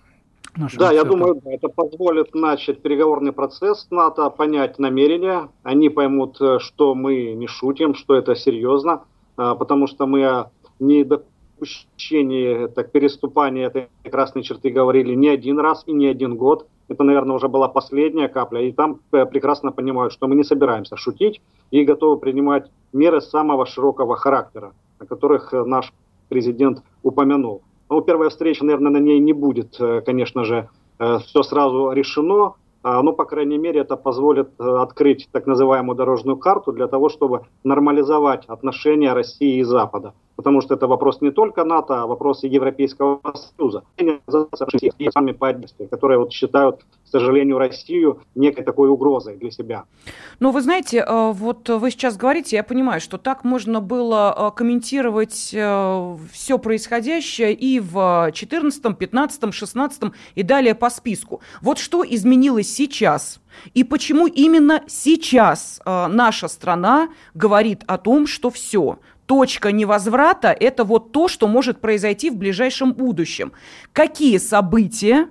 [0.76, 5.48] Да, я думаю, это позволит начать переговорный процесс НАТО, понять намерения.
[5.64, 9.02] Они поймут, э, что мы не шутим, что это серьезно,
[9.36, 15.82] а, потому что мы о недопущении так, переступания этой красной черты говорили не один раз
[15.86, 16.68] и не один год.
[16.86, 18.60] Это, наверное, уже была последняя капля.
[18.60, 21.40] И там э, прекрасно понимают, что мы не собираемся шутить
[21.72, 25.92] и готовы принимать меры самого широкого характера, о которых э, наш
[26.28, 27.62] президент упомянул.
[27.90, 30.68] Ну, первая встреча, наверное, на ней не будет, э, конечно же,
[30.98, 32.54] э, все сразу решено.
[32.82, 37.08] А, но, по крайней мере, это позволит э, открыть так называемую дорожную карту для того,
[37.08, 42.44] чтобы нормализовать отношения России и Запада потому что это вопрос не только НАТО, а вопрос
[42.44, 43.82] и Европейского Союза.
[43.96, 49.84] И сами поддержки, которые вот считают, к сожалению, Россию некой такой угрозой для себя.
[50.40, 54.56] Ну, вы знаете, э, вот вы сейчас говорите, я понимаю, что так можно было э,
[54.56, 60.02] комментировать э, все происходящее и в 14, 15, 16
[60.34, 61.40] и далее по списку.
[61.62, 63.40] Вот что изменилось сейчас?
[63.74, 71.12] И почему именно сейчас наша страна говорит о том, что все, точка невозврата– это вот
[71.12, 73.52] то, что может произойти в ближайшем будущем.
[73.92, 75.28] Какие события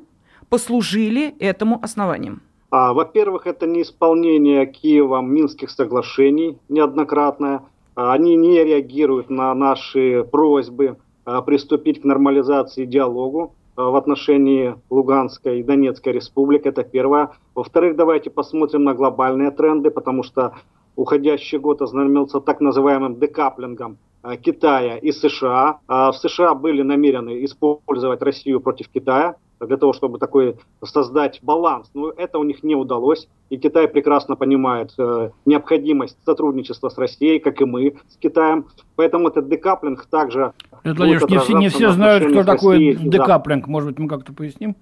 [0.49, 2.41] послужили этому основанием?
[2.69, 7.61] А, во-первых, это неисполнение Киевом Минских соглашений неоднократное.
[7.95, 14.75] А, они не реагируют на наши просьбы а, приступить к нормализации диалогу а, в отношении
[14.89, 16.65] Луганской и Донецкой республик.
[16.65, 17.29] Это первое.
[17.53, 20.55] Во-вторых, давайте посмотрим на глобальные тренды, потому что
[20.95, 25.79] уходящий год ознаменовался так называемым декаплингом э, Китая и США.
[25.87, 31.89] А в США были намерены использовать Россию против Китая для того, чтобы такой создать баланс.
[31.93, 33.27] Но это у них не удалось.
[33.49, 38.65] И Китай прекрасно понимает э, необходимость сотрудничества с Россией, как и мы с Китаем.
[38.95, 40.53] Поэтому этот декаплинг также...
[40.83, 43.67] Владимир, не все, не все знают, кто такой декаплинг.
[43.67, 44.75] Может быть, мы как-то поясним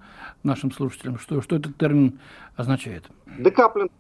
[0.44, 2.20] нашим слушателям, что, что этот термин
[2.56, 3.04] означает?
[3.38, 3.92] Декаплинг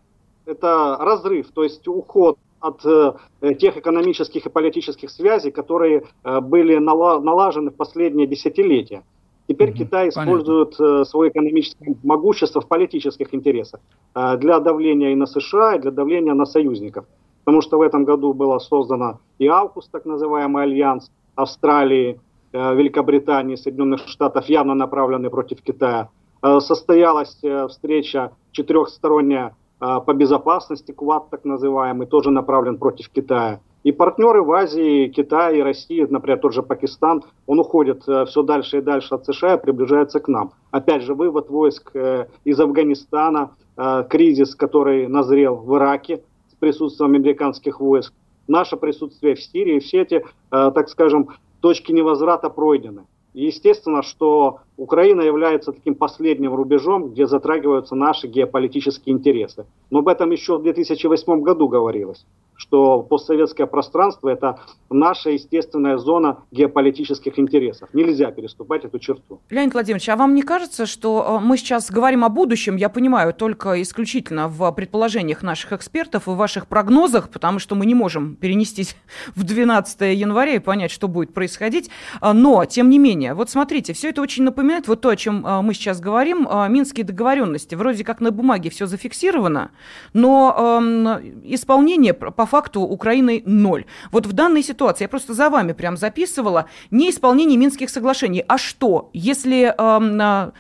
[0.46, 3.14] это разрыв, то есть уход от э,
[3.56, 9.04] тех экономических и политических связей, которые э, были нала налажены в последние десятилетия.
[9.48, 9.74] Теперь mm-hmm.
[9.74, 13.82] Китай использует э, свое экономическое могущество в политических интересах
[14.16, 17.06] э, для давления и на США, и для давления на союзников.
[17.44, 22.20] Потому что в этом году было создано и Аукус, так называемый альянс Австралии,
[22.54, 26.10] э, Великобритании, Соединенных Штатов, явно направленный против Китая.
[26.44, 33.60] Э, состоялась э, встреча четырехсторонняя по безопасности, КВАД так называемый, тоже направлен против Китая.
[33.84, 38.44] И партнеры в Азии, Китай и Россия, например, тот же Пакистан, он уходит э, все
[38.44, 40.52] дальше и дальше от США и приближается к нам.
[40.70, 47.16] Опять же, вывод войск э, из Афганистана, э, кризис, который назрел в Ираке с присутствием
[47.16, 48.14] американских войск,
[48.48, 51.30] наше присутствие в Сирии, все эти, так скажем,
[51.62, 53.06] точки невозврата пройдены.
[53.34, 59.66] Естественно, что Украина является таким последним рубежом, где затрагиваются наши геополитические интересы.
[59.90, 62.26] Но об этом еще в 2008 году говорилось,
[62.62, 64.60] что постсоветское пространство– это
[64.92, 67.90] наша естественная зона геополитических интересов.
[67.94, 69.42] Нельзя переступать эту черту.
[69.50, 73.34] Леонид Владимирович, а вам не кажется, что э, мы сейчас говорим о будущем, я понимаю,
[73.34, 78.96] только исключительно в предположениях наших экспертов и ваших прогнозах, потому что мы не можем перенестись
[79.36, 81.90] в 12 января и понять, что будет происходить.
[82.20, 85.48] А, но, тем не менее, вот смотрите, все это очень напоминает вот то, о чем
[85.48, 87.74] э, мы сейчас говорим, э, минские договоренности.
[87.74, 89.72] Вроде как на бумаге все зафиксировано,
[90.14, 93.86] но э, исполнение по факту Украины ноль.
[94.12, 98.44] Вот в данной ситуации, я просто за вами прям записывала, не исполнение Минских соглашений.
[98.48, 99.74] А что, если...
[99.78, 100.52] Э,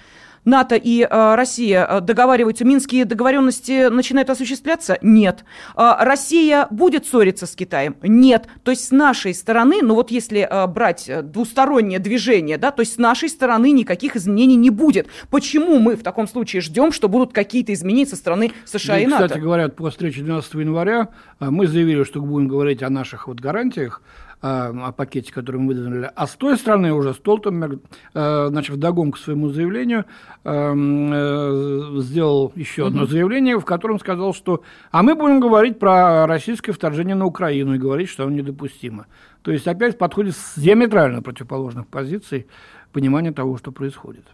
[0.45, 4.97] НАТО и э, Россия э, договариваются, минские договоренности начинают осуществляться?
[5.01, 5.43] Нет.
[5.75, 7.95] Э, Россия будет ссориться с Китаем?
[8.01, 8.47] Нет.
[8.63, 12.95] То есть с нашей стороны, ну вот если э, брать двустороннее движение, да, то есть
[12.95, 15.07] с нашей стороны никаких изменений не будет.
[15.29, 19.07] Почему мы в таком случае ждем, что будут какие-то изменения со стороны США и, и
[19.07, 19.27] НАТО?
[19.27, 24.01] Кстати говоря, по встрече 12 января мы заявили, что будем говорить о наших вот гарантиях
[24.41, 26.09] о пакете, который мы выдвинули.
[26.15, 27.81] А с той стороны уже Столтенберг,
[28.13, 30.05] э, значит, вдогонку к своему заявлению,
[30.43, 36.25] эм, э, сделал еще одно заявление, в котором сказал, что «а мы будем говорить про
[36.25, 39.05] российское вторжение на Украину и говорить, что оно недопустимо».
[39.43, 42.47] То есть опять подходит с диаметрально противоположных позиций
[42.91, 44.25] понимания того, что происходит.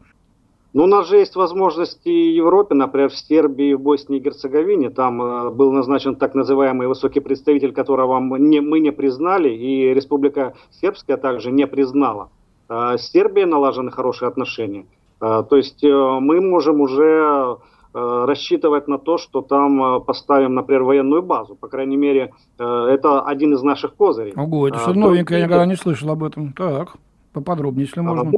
[0.78, 4.92] Ну, у нас же есть возможности в Европе, например, в Сербии, в Боснии и Герцеговине.
[4.92, 10.54] Там э, был назначен так называемый высокий представитель, которого не, мы не признали, и Республика
[10.70, 12.30] Сербская также не признала.
[12.70, 14.86] Э, с Сербией налажены хорошие отношения.
[15.20, 17.58] Э, то есть э, мы можем уже
[17.96, 21.56] э, рассчитывать на то, что там э, поставим, например, военную базу.
[21.56, 24.34] По крайней мере, это один из наших козырей.
[24.36, 26.54] Ого, это что новенькое, я никогда не слышал об этом.
[26.54, 26.98] Так,
[27.34, 28.32] поподробнее, если можно.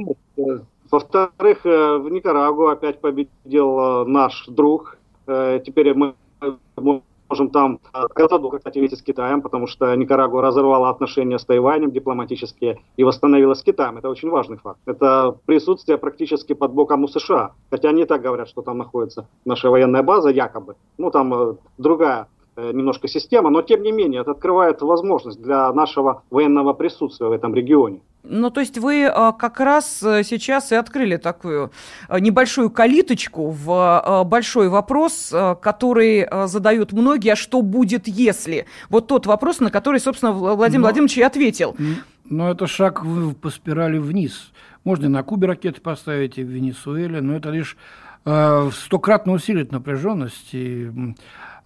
[0.90, 4.98] Во-вторых, э, в Никарагуа опять победил э, наш друг.
[5.26, 6.14] Э, теперь мы
[7.28, 12.80] можем там Катаду, кстати, видеть с Китаем, потому что Никарагуа разорвала отношения с Тайванем дипломатические
[12.96, 13.98] и восстановила с Китаем.
[13.98, 14.80] Это очень важный факт.
[14.86, 17.52] Это присутствие практически под боком у США.
[17.70, 20.74] Хотя они так говорят, что там находится наша военная база, якобы.
[20.98, 22.26] Ну, там другая
[22.56, 27.54] немножко система, но тем не менее это открывает возможность для нашего военного присутствия в этом
[27.54, 28.00] регионе.
[28.22, 31.70] Ну, то есть вы э, как раз э, сейчас и открыли такую
[32.08, 38.66] э, небольшую калиточку в большой вопрос, который задают многие, а что будет, если?
[38.90, 41.76] Вот тот вопрос, на который, собственно, Владимир но, Владимирович и ответил.
[42.24, 43.02] Но это шаг
[43.40, 44.52] по спирали вниз.
[44.84, 47.76] Можно и на Кубе ракеты поставить, и в Венесуэле, но это лишь
[48.22, 50.50] стократно усилит напряженность.
[50.52, 50.90] И,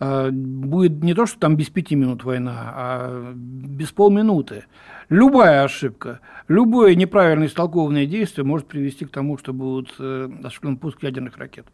[0.00, 4.64] будет не то, что там без пяти минут война, а без полминуты.
[5.08, 11.02] Любая ошибка, любое неправильно истолкованное действие может привести к тому, что будут э, осуществлен пуск
[11.02, 11.66] ядерных ракет.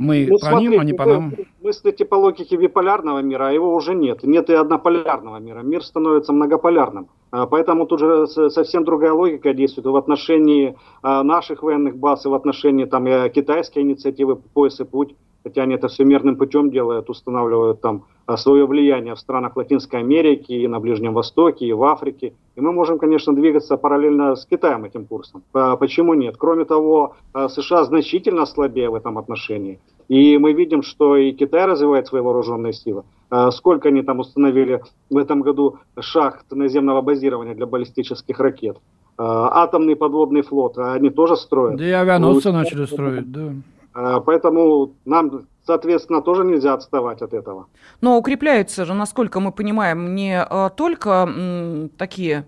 [0.00, 1.34] Мы ну, по смотрите, ним, они по нам.
[1.62, 4.22] Мыслите по логике биполярного мира, а его уже нет.
[4.22, 5.60] Нет и однополярного мира.
[5.60, 7.08] Мир становится многополярным.
[7.30, 12.30] А, поэтому тут же совсем другая логика действует в отношении а, наших военных баз и
[12.30, 17.10] в отношении там, китайской инициативы «Пояс и путь» хотя они это все мирным путем делают,
[17.10, 21.82] устанавливают там а, свое влияние в странах Латинской Америки, и на Ближнем Востоке, и в
[21.82, 22.32] Африке.
[22.56, 25.42] И мы можем, конечно, двигаться параллельно с Китаем этим курсом.
[25.52, 26.36] А, почему нет?
[26.38, 29.80] Кроме того, а, США значительно слабее в этом отношении.
[30.08, 33.04] И мы видим, что и Китай развивает свои вооруженные силы.
[33.52, 38.76] Сколько они там установили в этом году шахт наземного базирования для баллистических ракет.
[39.16, 41.76] Атомный подводный флот они тоже строят.
[41.76, 43.52] Да и авианосцы начали строить, да.
[43.92, 47.66] А, поэтому нам, соответственно, тоже нельзя отставать от этого.
[48.00, 52.46] Но укрепляются же, насколько мы понимаем, не а, только такие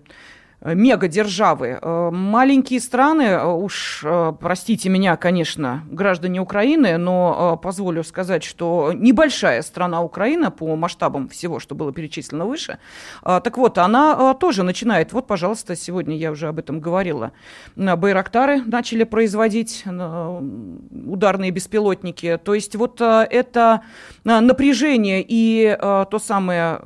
[0.63, 1.79] мегадержавы.
[1.81, 4.05] Э, маленькие страны, э, уж
[4.39, 11.59] простите меня, конечно, граждане Украины, но позволю сказать, что небольшая страна Украина по масштабам всего,
[11.59, 12.77] что было перечислено выше.
[13.23, 17.31] Так вот, она тоже начинает, вот, пожалуйста, сегодня я уже об этом говорила,
[17.75, 22.39] Байрактары начали производить ударные беспилотники.
[22.43, 23.81] То есть вот это
[24.23, 26.81] напряжение и то самое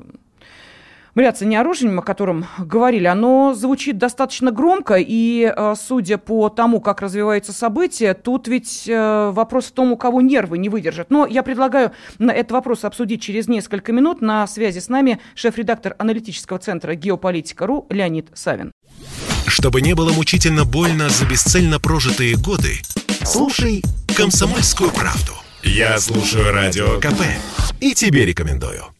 [1.45, 7.01] не оружием, о котором говорили, оно звучит достаточно громко, и э, судя по тому, как
[7.01, 11.09] развиваются события, тут ведь э, вопрос в том, у кого нервы не выдержат.
[11.09, 14.21] Но я предлагаю этот вопрос обсудить через несколько минут.
[14.21, 18.71] На связи с нами шеф-редактор аналитического центра «Геополитика.ру» Леонид Савин.
[19.47, 22.75] Чтобы не было мучительно больно за бесцельно прожитые годы,
[23.23, 23.83] слушай
[24.15, 25.33] «Комсомольскую правду».
[25.63, 27.21] Я слушаю Радио КП
[27.79, 28.96] и тебе рекомендую.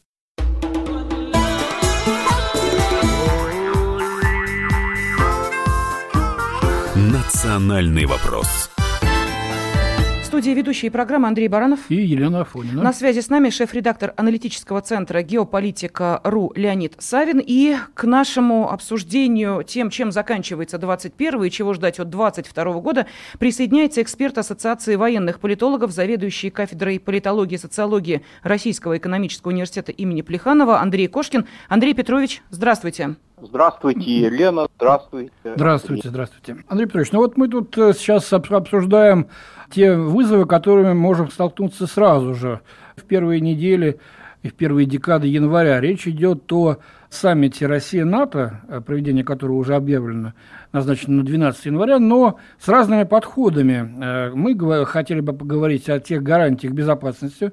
[10.21, 12.83] В студии ведущие программы Андрей Баранов и Елена Афонина.
[12.83, 17.41] На связи с нами шеф-редактор аналитического центра «Геополитика.ру» Леонид Савин.
[17.43, 23.07] И к нашему обсуждению тем, чем заканчивается 21 и чего ждать от 22 года,
[23.39, 30.79] присоединяется эксперт Ассоциации военных политологов, заведующий кафедрой политологии и социологии Российского экономического университета имени Плеханова
[30.79, 31.47] Андрей Кошкин.
[31.69, 33.15] Андрей Петрович, здравствуйте.
[33.39, 35.31] Здравствуйте, Елена, здравствуйте.
[35.43, 36.57] Здравствуйте, здравствуйте.
[36.67, 39.27] Андрей Петрович, ну вот мы тут э, сейчас обсуждаем
[39.69, 42.61] те вызовы, которыми можем столкнуться сразу же
[42.95, 43.99] в первые недели
[44.41, 45.79] и в первые декады января.
[45.79, 46.77] Речь идет о
[47.11, 50.33] саммите Россия-НАТО, э, проведение которого уже объявлено,
[50.71, 54.03] назначено на 12 января, но с разными подходами.
[54.03, 54.57] Э, мы
[54.87, 57.51] хотели бы поговорить о тех гарантиях безопасности,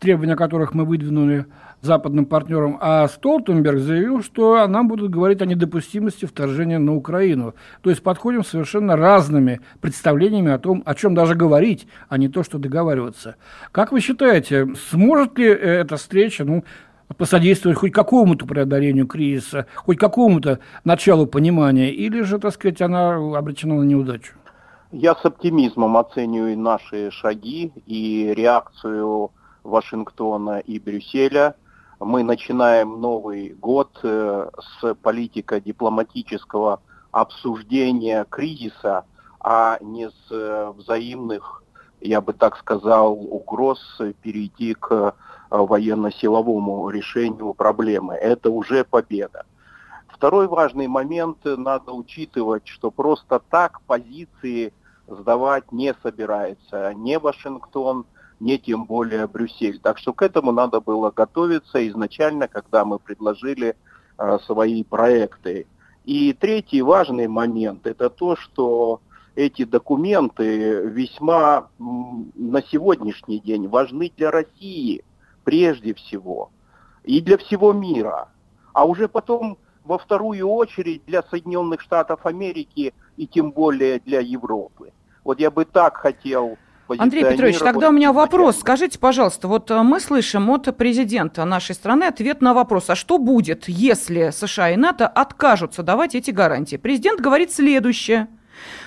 [0.00, 1.46] требования которых мы выдвинули
[1.82, 7.54] западным партнерам, а Столтенберг заявил, что нам будут говорить о недопустимости вторжения на Украину.
[7.82, 12.42] То есть подходим совершенно разными представлениями о том, о чем даже говорить, а не то,
[12.42, 13.36] что договариваться.
[13.72, 16.64] Как вы считаете, сможет ли эта встреча ну,
[17.16, 23.76] посодействовать хоть какому-то преодолению кризиса, хоть какому-то началу понимания, или же, так сказать, она обречена
[23.76, 24.34] на неудачу?
[24.92, 29.30] Я с оптимизмом оцениваю наши шаги и реакцию
[29.62, 31.54] Вашингтона и Брюсселя–
[32.00, 36.80] мы начинаем Новый год э, с политико-дипломатического
[37.10, 39.04] обсуждения кризиса,
[39.38, 41.62] а не с э, взаимных,
[42.00, 45.12] я бы так сказал, угроз перейти к э,
[45.50, 48.14] военно-силовому решению проблемы.
[48.14, 49.44] Это уже победа.
[50.08, 54.72] Второй важный момент, надо учитывать, что просто так позиции
[55.06, 58.06] сдавать не собирается ни Вашингтон,
[58.40, 59.78] не тем более Брюссель.
[59.78, 63.76] Так что к этому надо было готовиться изначально, когда мы предложили
[64.18, 65.66] э, свои проекты.
[66.04, 69.00] И третий важный момент– это то, что
[69.34, 75.04] эти документы весьма на сегодняшний день важны для России
[75.44, 76.50] прежде всего
[77.04, 78.28] и для всего мира,
[78.72, 84.92] а уже потом во вторую очередь для Соединенных Штатов Америки и тем более для Европы.
[85.24, 86.58] Вот я бы так хотел
[86.98, 88.58] Андрей Петрович, тогда у меня вопрос.
[88.60, 93.18] Скажите, пожалуйста, вот э, мы слышим от президента нашей страны ответ на вопрос, а что
[93.18, 96.76] будет, если США и НАТО откажутся давать эти гарантии?
[96.76, 98.28] Президент говорит следующее,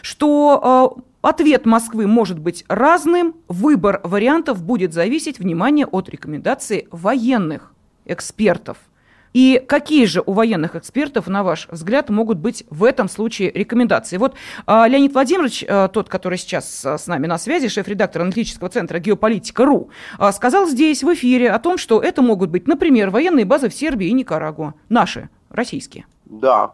[0.01, 7.71] что э, Ответ Москвы может быть разным, выбор вариантов будет зависеть, внимание, от рекомендаций военных
[8.05, 8.77] экспертов–
[9.33, 14.17] и какие же у военных экспертов, на ваш взгляд, могут быть в этом случае рекомендации?
[14.17, 18.69] Вот а, Леонид Владимирович, а, тот, который сейчас а, с нами на связи, шеф-редактор аналитического
[18.69, 19.89] центра «Геополитика.ру»,
[20.31, 24.07] сказал здесь в эфире о том, что это могут быть, например, военные базы в Сербии
[24.07, 24.75] и Никарагуа.
[24.89, 26.05] Наши, российские.
[26.25, 26.73] Да,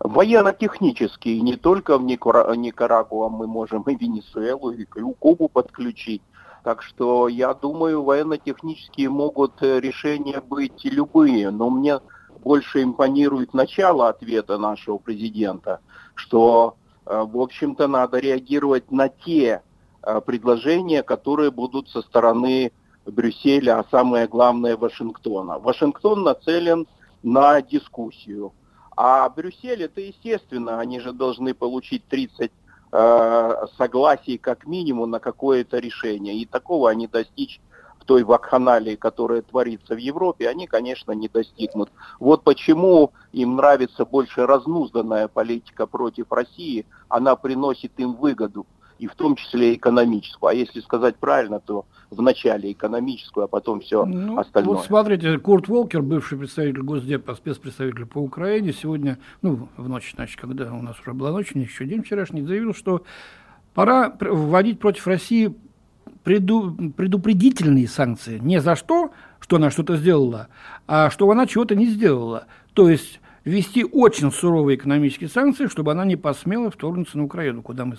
[0.00, 6.22] военно-технические, не только в Никарагуа, мы можем и Венесуэлу, и Кубу подключить.
[6.62, 12.00] Так что я думаю, военно-технические могут э, решения быть любые, но мне
[12.44, 15.80] больше импонирует начало ответа нашего президента,
[16.14, 19.62] что, э, в общем-то, надо реагировать на те
[20.02, 22.72] э, предложения, которые будут со стороны
[23.06, 25.58] Брюсселя, а самое главное Вашингтона.
[25.58, 26.86] Вашингтон нацелен
[27.22, 28.52] на дискуссию.
[28.96, 32.52] А Брюссель, это естественно, они же должны получить 30
[32.92, 36.36] э, согласий как минимум на какое-то решение.
[36.36, 37.60] И такого они достичь
[38.00, 41.90] в той вакханалии, которая творится в Европе, они, конечно, не достигнут.
[42.18, 48.66] Вот почему им нравится больше разнузданная политика против России, она приносит им выгоду
[49.00, 50.50] и в том числе экономическую.
[50.50, 54.76] А если сказать правильно, то вначале экономическую, а потом все ну, остальное.
[54.76, 60.38] Вот смотрите, Курт Волкер, бывший представитель Госдепа, спецпредставитель по Украине, сегодня, ну, в ночь, значит,
[60.38, 63.02] когда у нас уже была ночь, не еще день вчерашний, заявил, что
[63.72, 65.54] пора вводить против России
[66.22, 68.38] преду, предупредительные санкции.
[68.38, 70.48] Не за что, что она что-то сделала,
[70.86, 72.46] а что она чего-то не сделала.
[72.74, 77.84] То есть ввести очень суровые экономические санкции, чтобы она не посмела вторгнуться на Украину, куда
[77.84, 77.96] мы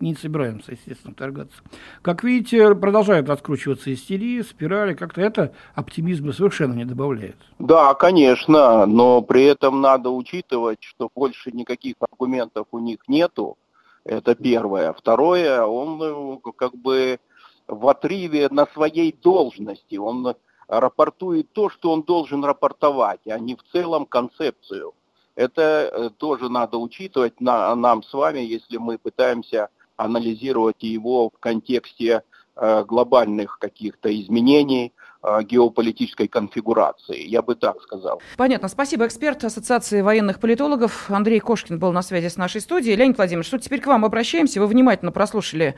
[0.00, 1.56] не собираемся, естественно, вторгаться.
[2.02, 7.36] Как видите, продолжает раскручиваться истерия, спирали, как-то это оптимизма совершенно не добавляет.
[7.58, 13.56] Да, конечно, но при этом надо учитывать, что больше никаких аргументов у них нету,
[14.04, 14.92] это первое.
[14.92, 17.18] Второе, он э, как бы
[17.66, 20.34] в отрыве на своей должности, он
[20.68, 24.94] рапортует то, что он должен рапортовать, а не в целом концепцию.
[25.34, 31.38] Это э, тоже надо учитывать на, нам с вами, если мы пытаемся анализировать его в
[31.38, 32.22] контексте
[32.56, 34.92] э, глобальных каких-то изменений,
[35.42, 38.22] геополитической конфигурации, я бы так сказал.
[38.36, 38.68] Понятно.
[38.68, 39.06] Спасибо.
[39.06, 42.94] Эксперт Ассоциации военных политологов Андрей Кошкин был на связи с нашей студией.
[42.96, 44.60] Леонид Владимирович, что теперь к вам обращаемся.
[44.60, 45.74] Вы внимательно прослушали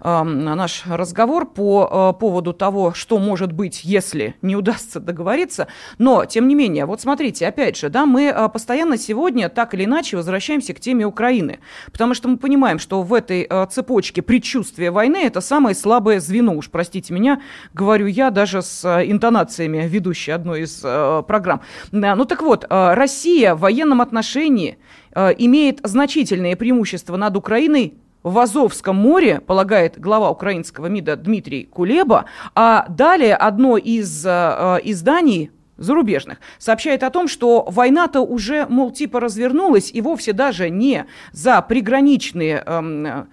[0.00, 5.66] э, наш разговор по э, поводу того, что может быть, если не удастся договориться.
[5.98, 9.84] Но, тем не менее, вот смотрите, опять же, да, мы э, постоянно сегодня так или
[9.84, 11.58] иначе возвращаемся к теме Украины.
[11.90, 16.54] Потому что мы понимаем, что в этой э, цепочке предчувствия войны это самое слабое звено.
[16.54, 17.40] Уж простите меня,
[17.72, 21.60] говорю я даже с Э, интонациями ведущей одной из э, программ.
[21.92, 24.78] Ну так вот, э, Россия в военном отношении
[25.16, 32.24] имеет значительные преимущества над Украиной в Азовском море, полагает глава украинского МИДа Дмитрий Кулеба,
[32.56, 39.92] а далее одно из изданий зарубежных, сообщает о том, что война-то уже, мол, типа развернулась
[39.92, 43.28] и вовсе даже не за приграничные эм,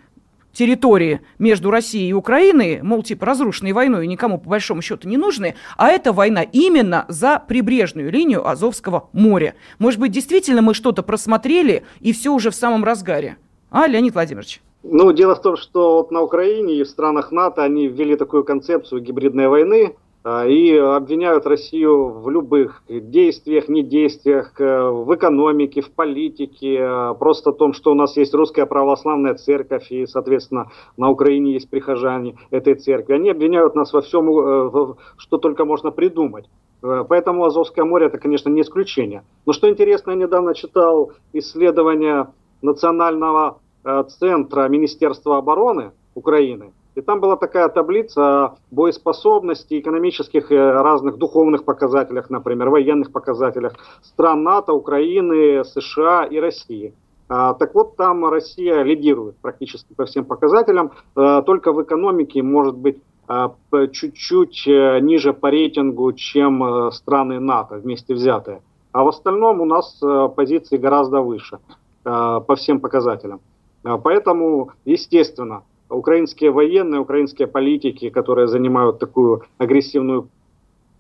[0.54, 5.56] территории между Россией и Украиной, мол, типа разрушенные войной никому по большому счету не нужны,
[5.78, 9.56] а эта война именно за прибрежную линию Азовского моря.
[9.80, 13.38] Может быть, действительно мы что-то просмотрели и все уже в самом разгаре?
[13.70, 14.62] А, Леонид Владимирович?
[14.84, 18.44] Ну, дело в том, что вот на Украине и в странах НАТО они ввели такую
[18.44, 26.78] концепцию гибридной войны, и обвиняют Россию в любых действиях, недействиях, э, в экономике, в политике,
[26.80, 31.54] э, просто о том, что у нас есть русская православная церковь, и, соответственно, на Украине
[31.54, 33.14] есть прихожане этой церкви.
[33.14, 36.46] Они обвиняют нас во всем, э, что только можно придумать.
[36.82, 39.24] Поэтому Азовское море это, конечно, не исключение.
[39.46, 42.30] Но что интересно, я недавно читал исследование
[42.64, 43.60] Национального
[44.08, 52.30] центра Министерства обороны Украины– и там была такая таблица боеспособности, экономических и разных духовных показателях,
[52.30, 56.94] например, военных показателях стран НАТО, Украины, США и России.
[57.30, 62.76] А, так вот, там Россия лидирует практически по всем показателям, а, только в экономике может
[62.76, 63.56] быть а,
[63.94, 68.62] чуть-чуть э, ниже по рейтингу, чем э, страны НАТО вместе взятые.
[68.92, 71.60] А в остальном у нас э, позиции гораздо выше
[72.04, 73.42] по всем показателям.
[73.84, 75.62] Поэтому, естественно,
[75.92, 80.30] украинские военные, украинские политики, которые занимают такую агрессивную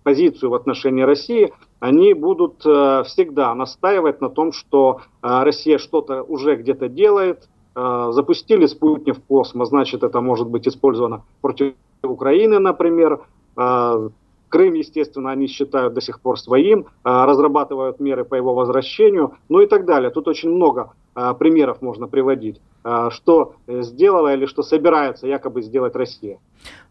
[0.03, 6.23] позицию в отношении России, они будут э, всегда настаивать на том, что э, Россия что-то
[6.23, 7.47] уже где-то делает.
[7.75, 11.73] Э, запустили спутник в космос, значит, это может быть использовано против
[12.03, 13.21] Украины, например.
[13.57, 14.09] Э,
[14.51, 19.61] Крым, естественно, они считают до сих пор своим, э, разрабатывают меры по его возвращению, ну
[19.61, 20.11] и так далее.
[20.11, 22.61] Тут очень много примеров можно приводить.
[22.83, 26.39] А, что сделала или что собирается якобы сделать Россия.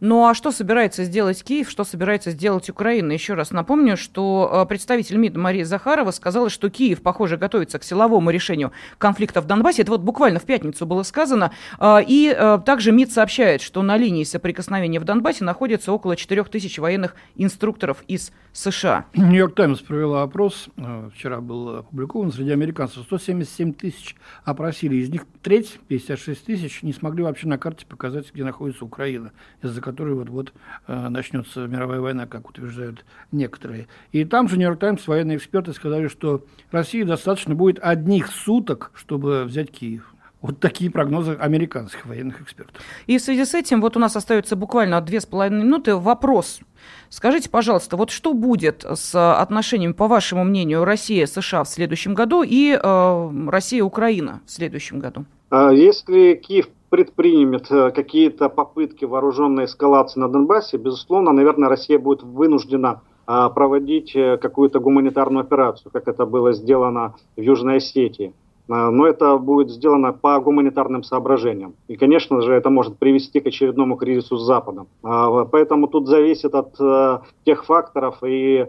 [0.01, 3.13] Ну а что собирается сделать Киев, что собирается сделать Украина?
[3.13, 7.85] Еще раз напомню, что а, представитель МИД Мария Захарова сказала, что Киев, похоже, готовится к
[7.85, 9.83] силовому решению конфликта в Донбассе.
[9.83, 11.53] Это вот буквально в пятницу было сказано.
[11.79, 12.33] А, и
[12.65, 18.05] также МИД сообщает, что на линии соприкосновения в Донбассе находится около 4 тысяч военных инструкторов
[18.07, 19.07] из США.
[19.15, 20.69] Нью-Йорк Таймс провела опрос,
[21.15, 24.10] вчера был опубликован, среди американцев 177 тысяч
[24.45, 29.33] опросили, из них треть 56 тысяч не смогли вообще на карте показать, где находится Украина,
[29.63, 30.53] из-за которой вот-вот
[30.87, 33.89] э, начнется мировая война, как утверждают некоторые.
[34.13, 39.45] И там же Нью-Йорк Таймс военные эксперты сказали, что России достаточно будет одних суток, чтобы
[39.45, 40.15] взять Киев.
[40.43, 42.83] Вот такие прогнозы американских военных экспертов.
[43.07, 45.97] И в связи с этим вот у нас остается буквально две с половиной минуты.
[45.97, 46.61] Вопрос.
[47.11, 52.73] Скажите, пожалуйста, вот что будет с отношениями, по вашему мнению, Россия-США в следующем году и
[52.73, 55.27] э, Россия-Украина в следующем году?
[55.51, 62.23] А если Киев предпримет э, какие-то попытки вооруженной эскалации на Донбассе, безусловно, наверное, Россия будет
[62.23, 68.33] вынуждена а, проводить э, какую-то гуманитарную операцию, как это было сделано в Южной Осетии.
[68.71, 71.75] А, но это будет сделано по гуманитарным соображениям.
[71.89, 74.87] И, конечно же, это может привести к очередному кризису с Западом.
[75.03, 78.67] Поэтому тут зависит от э, тех факторов и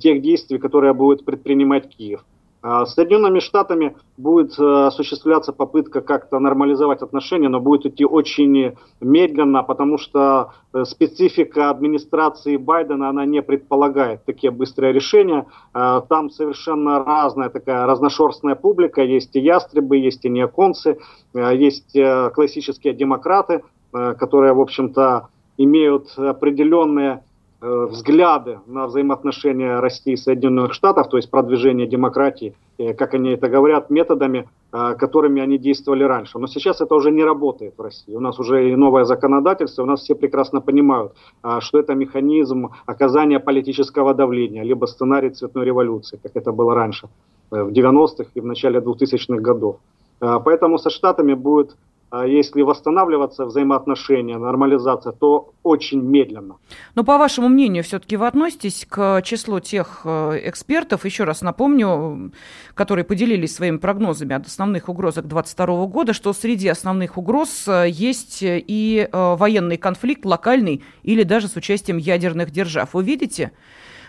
[0.00, 2.24] тех действий, которые будет предпринимать Киев.
[2.62, 9.64] А Соединенными Штатами будет э, осуществляться попытка как-то нормализовать отношения, но будет идти очень медленно,
[9.64, 15.46] потому что э, специфика администрации Байдена, она не предполагает такие быстрые решения.
[15.74, 20.98] Э, там совершенно разная такая разношерстная публика, есть и ястребы, есть и неоконцы,
[21.34, 21.98] есть
[22.34, 27.31] классические демократы, которые, в общем-то, имеют определенные Э,
[27.62, 33.48] взгляды на взаимоотношения России и Соединенных Штатов, то есть продвижение демократии, э, как они это
[33.48, 36.38] говорят, методами, э, которыми они действовали раньше.
[36.38, 38.16] Но сейчас это уже не работает в России.
[38.16, 41.12] У нас уже и новое законодательство, у нас все прекрасно понимают,
[41.60, 47.08] что это механизм оказания политического давления, либо сценарий цветной революции, как это было раньше,
[47.50, 49.76] в 90-х и в начале 2000-х годов.
[50.18, 51.76] Поэтому со Штатами будет
[52.20, 56.56] если восстанавливаться взаимоотношения, нормализация, то очень медленно.
[56.94, 62.32] Но по вашему мнению, все-таки вы относитесь к числу тех э, экспертов, еще раз напомню,
[62.74, 68.38] которые поделились своими прогнозами от основных угрозок 2022 года, что среди основных угроз э, есть
[68.42, 72.94] и э, военный конфликт локальный или даже с участием ядерных держав.
[72.94, 73.52] Вы видите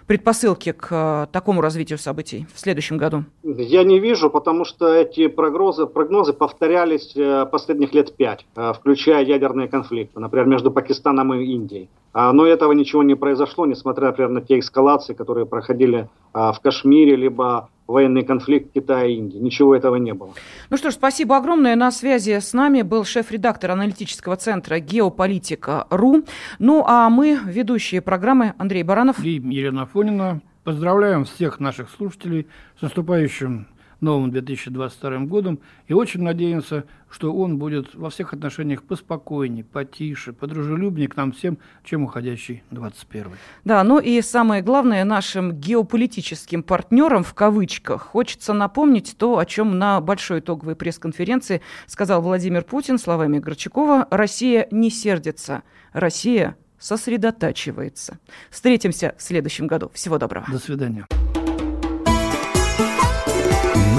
[0.08, 3.24] предпосылки к э, такому развитию событий в следующем году?
[3.44, 9.24] Я не вижу, потому что эти прогнозы, прогнозы повторялись э, последних лет пять, э, включая
[9.24, 11.90] ядерные конфликты, например, между Пакистаном и Индией.
[12.14, 17.16] А, но этого ничего не произошло, несмотря, например, на те эскалации, которые проходили в Кашмире,
[17.16, 19.38] либо военный конфликт Китая и Индии.
[19.38, 20.34] Ничего этого не было.
[20.70, 21.76] Ну что ж, спасибо огромное.
[21.76, 26.24] На связи с нами был шеф-редактор аналитического центра «Геополитика.ру».
[26.60, 32.48] Ну а мы, ведущие программы Андрей Баранов и Елена Фонина, поздравляем всех наших слушателей
[32.80, 33.68] с наступающим
[34.04, 41.08] новым 2022 годом и очень надеемся, что он будет во всех отношениях поспокойнее, потише, подружелюбнее
[41.08, 43.32] к нам всем, чем уходящий 21
[43.64, 49.80] Да, ну и самое главное, нашим геополитическим партнерам, в кавычках, хочется напомнить то, о чем
[49.80, 58.20] на большой итоговой пресс-конференции сказал Владимир Путин словами Горчакова «Россия не сердится, Россия сосредотачивается».
[58.50, 59.90] Встретимся в следующем году.
[59.94, 60.46] Всего доброго.
[60.52, 61.08] До свидания.